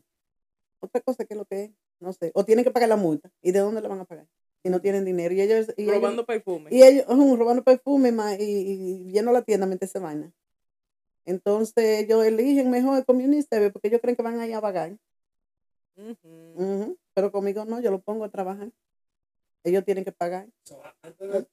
otra 0.80 1.00
cosa 1.00 1.24
que 1.24 1.34
es 1.34 1.38
lo 1.38 1.44
que 1.44 1.64
es 1.64 1.70
no 2.00 2.12
sé 2.12 2.32
o 2.34 2.44
tienen 2.44 2.64
que 2.64 2.70
pagar 2.70 2.88
la 2.88 2.96
multa 2.96 3.30
y 3.42 3.52
de 3.52 3.60
dónde 3.60 3.80
le 3.80 3.88
van 3.88 4.00
a 4.00 4.04
pagar 4.04 4.26
si 4.62 4.70
no 4.70 4.80
tienen 4.80 5.04
dinero 5.04 5.34
y 5.34 5.40
ellos 5.40 5.68
y 5.76 5.82
ellos- 5.82 5.94
Robando 5.96 6.26
perfume. 6.26 6.70
y 6.74 6.82
ellos 6.82 7.06
robando 7.38 7.62
perfume 7.62 8.12
ma, 8.12 8.34
y, 8.34 8.42
y 8.42 9.12
lleno 9.12 9.32
la 9.32 9.42
tienda 9.42 9.66
mente 9.66 9.84
esa 9.84 10.00
vaina 10.00 10.32
entonces 11.24 12.04
ellos 12.04 12.24
eligen 12.24 12.70
mejor 12.70 12.98
el 12.98 13.04
community 13.04 13.42
service 13.42 13.72
porque 13.72 13.88
ellos 13.88 14.00
creen 14.00 14.16
que 14.16 14.22
van 14.22 14.38
a 14.38 14.46
ir 14.46 14.54
a. 14.54 14.96
Ujú, 15.96 16.96
Pero 17.14 17.32
conmigo 17.32 17.64
no, 17.64 17.80
yo 17.80 17.90
lo 17.90 18.00
pongo 18.00 18.24
a 18.24 18.28
trabajar. 18.30 18.70
Ellos 19.66 19.84
tienen 19.84 20.04
que 20.04 20.12
pagar. 20.12 20.48
So, 20.62 20.80
antes 21.02 21.28
viendo. 21.28 21.50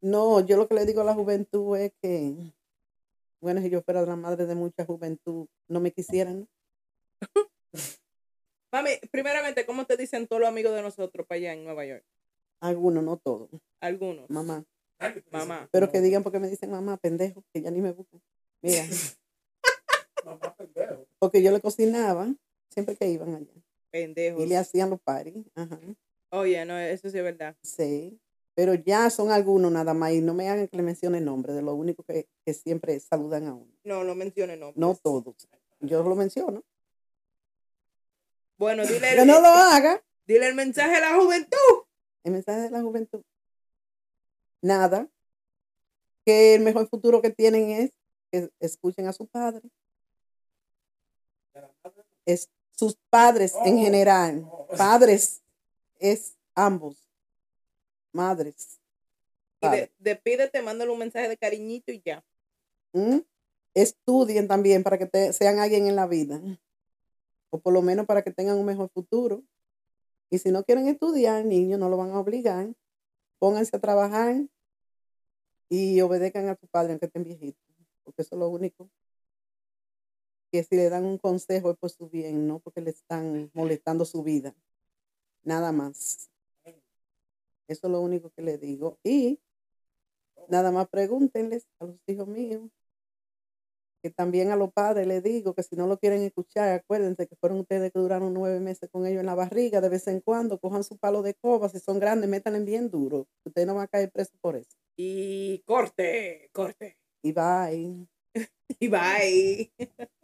No, 0.00 0.40
yo 0.40 0.56
lo 0.56 0.66
que 0.66 0.74
le 0.74 0.86
digo 0.86 1.02
a 1.02 1.04
la 1.04 1.12
juventud 1.12 1.76
es 1.76 1.92
que, 2.00 2.54
bueno, 3.38 3.60
si 3.60 3.68
yo 3.68 3.82
fuera 3.82 4.00
la 4.00 4.16
madre 4.16 4.46
de 4.46 4.54
mucha 4.54 4.86
juventud, 4.86 5.46
no 5.68 5.78
me 5.78 5.92
quisieran. 5.92 6.40
¿no? 6.40 6.48
Mami, 8.72 8.92
primeramente, 9.10 9.66
¿cómo 9.66 9.84
te 9.84 9.98
dicen 9.98 10.26
todos 10.26 10.40
los 10.40 10.48
amigos 10.48 10.74
de 10.74 10.80
nosotros 10.80 11.26
para 11.26 11.36
allá 11.36 11.52
en 11.52 11.62
Nueva 11.64 11.84
York? 11.84 12.04
Algunos, 12.60 13.04
no 13.04 13.18
todos. 13.18 13.50
Algunos. 13.80 14.30
Mamá. 14.30 14.64
Mamá. 15.30 15.68
Pero 15.70 15.90
que 15.92 16.00
digan 16.00 16.22
porque 16.22 16.38
me 16.38 16.48
dicen 16.48 16.70
mamá, 16.70 16.96
pendejo, 16.96 17.44
que 17.52 17.60
ya 17.60 17.70
ni 17.70 17.82
me 17.82 17.92
buscan. 17.92 18.22
Mira, 18.62 18.84
Mamá 20.24 20.54
pendejo. 20.56 21.06
porque 21.18 21.42
yo 21.42 21.50
le 21.52 21.60
cocinaba 21.60 22.34
siempre 22.70 22.96
que 22.96 23.08
iban 23.08 23.34
allá. 23.34 23.52
Pendejos. 23.90 24.42
Y 24.42 24.46
le 24.46 24.56
hacían 24.56 24.90
los 24.90 25.00
paris. 25.00 25.34
Ajá. 25.54 25.78
Oye, 26.30 26.64
no, 26.64 26.78
eso 26.78 27.10
sí 27.10 27.18
es 27.18 27.24
verdad. 27.24 27.56
Sí. 27.62 28.20
Pero 28.54 28.74
ya 28.74 29.10
son 29.10 29.30
algunos 29.30 29.70
nada 29.72 29.94
más. 29.94 30.12
Y 30.12 30.20
no 30.20 30.34
me 30.34 30.48
hagan 30.48 30.68
que 30.68 30.76
le 30.76 30.82
mencione 30.82 31.18
el 31.18 31.24
nombre 31.24 31.52
de 31.52 31.62
lo 31.62 31.74
único 31.74 32.02
que, 32.04 32.28
que 32.44 32.54
siempre 32.54 32.98
saludan 33.00 33.46
a 33.48 33.54
uno. 33.54 33.72
No, 33.84 34.04
no 34.04 34.14
mencione 34.14 34.56
nombres. 34.56 34.78
No 34.78 34.94
todos. 34.94 35.34
Yo 35.80 36.02
lo 36.02 36.14
menciono. 36.14 36.62
Bueno, 38.58 38.84
dile 38.86 39.16
Que 39.16 39.24
no 39.24 39.40
lo 39.40 39.48
haga. 39.48 40.02
dile 40.26 40.46
el 40.48 40.54
mensaje 40.54 40.94
a 40.96 41.00
la 41.00 41.20
juventud. 41.20 41.56
El 42.22 42.32
mensaje 42.32 42.60
de 42.60 42.70
la 42.70 42.82
juventud. 42.82 43.22
Nada. 44.62 45.08
Que 46.26 46.54
el 46.54 46.60
mejor 46.62 46.86
futuro 46.88 47.22
que 47.22 47.30
tienen 47.30 47.70
es 47.70 47.92
que 48.30 48.50
escuchen 48.60 49.06
a 49.06 49.12
su 49.12 49.26
padre. 49.26 49.62
Es 52.26 52.50
sus 52.80 52.96
padres 53.10 53.54
en 53.66 53.76
Oh. 53.76 53.82
general. 53.82 54.50
Padres 54.76 55.42
es 55.98 56.34
ambos. 56.54 56.96
Madres. 58.12 58.80
Y 59.58 59.66
padres. 59.66 59.90
de- 59.98 60.12
despídete, 60.14 60.62
mándale 60.62 60.90
un 60.90 60.98
mensaje 60.98 61.28
de 61.28 61.36
cariñito 61.36 61.92
y 61.92 62.00
ya. 62.02 62.24
¿Mm? 62.94 63.18
Estudien 63.74 64.48
también 64.48 64.82
para 64.82 64.96
que 64.98 65.04
te- 65.06 65.32
sean 65.34 65.58
alguien 65.58 65.86
en 65.86 65.94
la 65.96 66.06
vida. 66.06 66.40
O 67.50 67.58
por 67.60 67.72
lo 67.74 67.82
menos 67.82 68.06
para 68.06 68.22
que 68.22 68.30
tengan 68.30 68.56
un 68.56 68.64
mejor 68.64 68.88
futuro. 68.88 69.42
Y 70.30 70.38
si 70.38 70.50
no 70.50 70.64
quieren 70.64 70.88
estudiar, 70.88 71.44
niños, 71.44 71.78
no 71.78 71.88
lo 71.90 71.98
van 71.98 72.12
a 72.12 72.18
obligar. 72.20 72.68
Pónganse 73.38 73.76
a 73.76 73.80
trabajar 73.80 74.36
y 75.68 76.00
obedezcan 76.00 76.48
a 76.48 76.56
su 76.56 76.66
padre, 76.68 76.92
aunque 76.92 77.06
estén 77.06 77.24
viejitos. 77.24 77.62
Porque 78.04 78.22
eso 78.22 78.34
es 78.36 78.38
lo 78.38 78.48
único. 78.48 78.88
Que 80.50 80.64
si 80.64 80.76
le 80.76 80.88
dan 80.88 81.04
un 81.04 81.18
consejo 81.18 81.70
es 81.70 81.76
por 81.78 81.90
su 81.90 82.08
bien, 82.08 82.46
no 82.46 82.58
porque 82.58 82.80
le 82.80 82.90
están 82.90 83.50
molestando 83.54 84.04
su 84.04 84.22
vida. 84.22 84.54
Nada 85.42 85.72
más. 85.72 86.30
Eso 87.68 87.86
es 87.86 87.90
lo 87.90 88.00
único 88.00 88.30
que 88.30 88.42
le 88.42 88.58
digo. 88.58 88.98
Y 89.04 89.40
nada 90.48 90.72
más 90.72 90.88
pregúntenles 90.88 91.66
a 91.78 91.84
los 91.86 91.96
hijos 92.08 92.26
míos 92.26 92.70
que 94.02 94.10
también 94.10 94.50
a 94.50 94.56
los 94.56 94.72
padres 94.72 95.06
les 95.06 95.22
digo 95.22 95.54
que 95.54 95.62
si 95.62 95.76
no 95.76 95.86
lo 95.86 95.98
quieren 95.98 96.22
escuchar, 96.22 96.70
acuérdense 96.70 97.26
que 97.26 97.36
fueron 97.36 97.60
ustedes 97.60 97.92
que 97.92 97.98
duraron 97.98 98.32
nueve 98.32 98.60
meses 98.60 98.88
con 98.90 99.06
ellos 99.06 99.20
en 99.20 99.26
la 99.26 99.34
barriga, 99.34 99.80
de 99.80 99.88
vez 99.88 100.06
en 100.08 100.20
cuando 100.20 100.58
cojan 100.58 100.84
su 100.84 100.96
palo 100.96 101.22
de 101.22 101.34
coba, 101.34 101.68
si 101.68 101.80
son 101.80 101.98
grandes, 101.98 102.30
métanle 102.30 102.60
bien 102.60 102.90
duro. 102.90 103.26
Ustedes 103.44 103.66
no 103.66 103.74
van 103.74 103.84
a 103.84 103.88
caer 103.88 104.10
presos 104.10 104.38
por 104.40 104.56
eso. 104.56 104.70
Y 104.96 105.60
corte, 105.60 106.48
corte. 106.52 106.98
Y 107.22 107.32
bye. 107.32 108.06
Y 108.78 108.88
bye. 108.88 109.72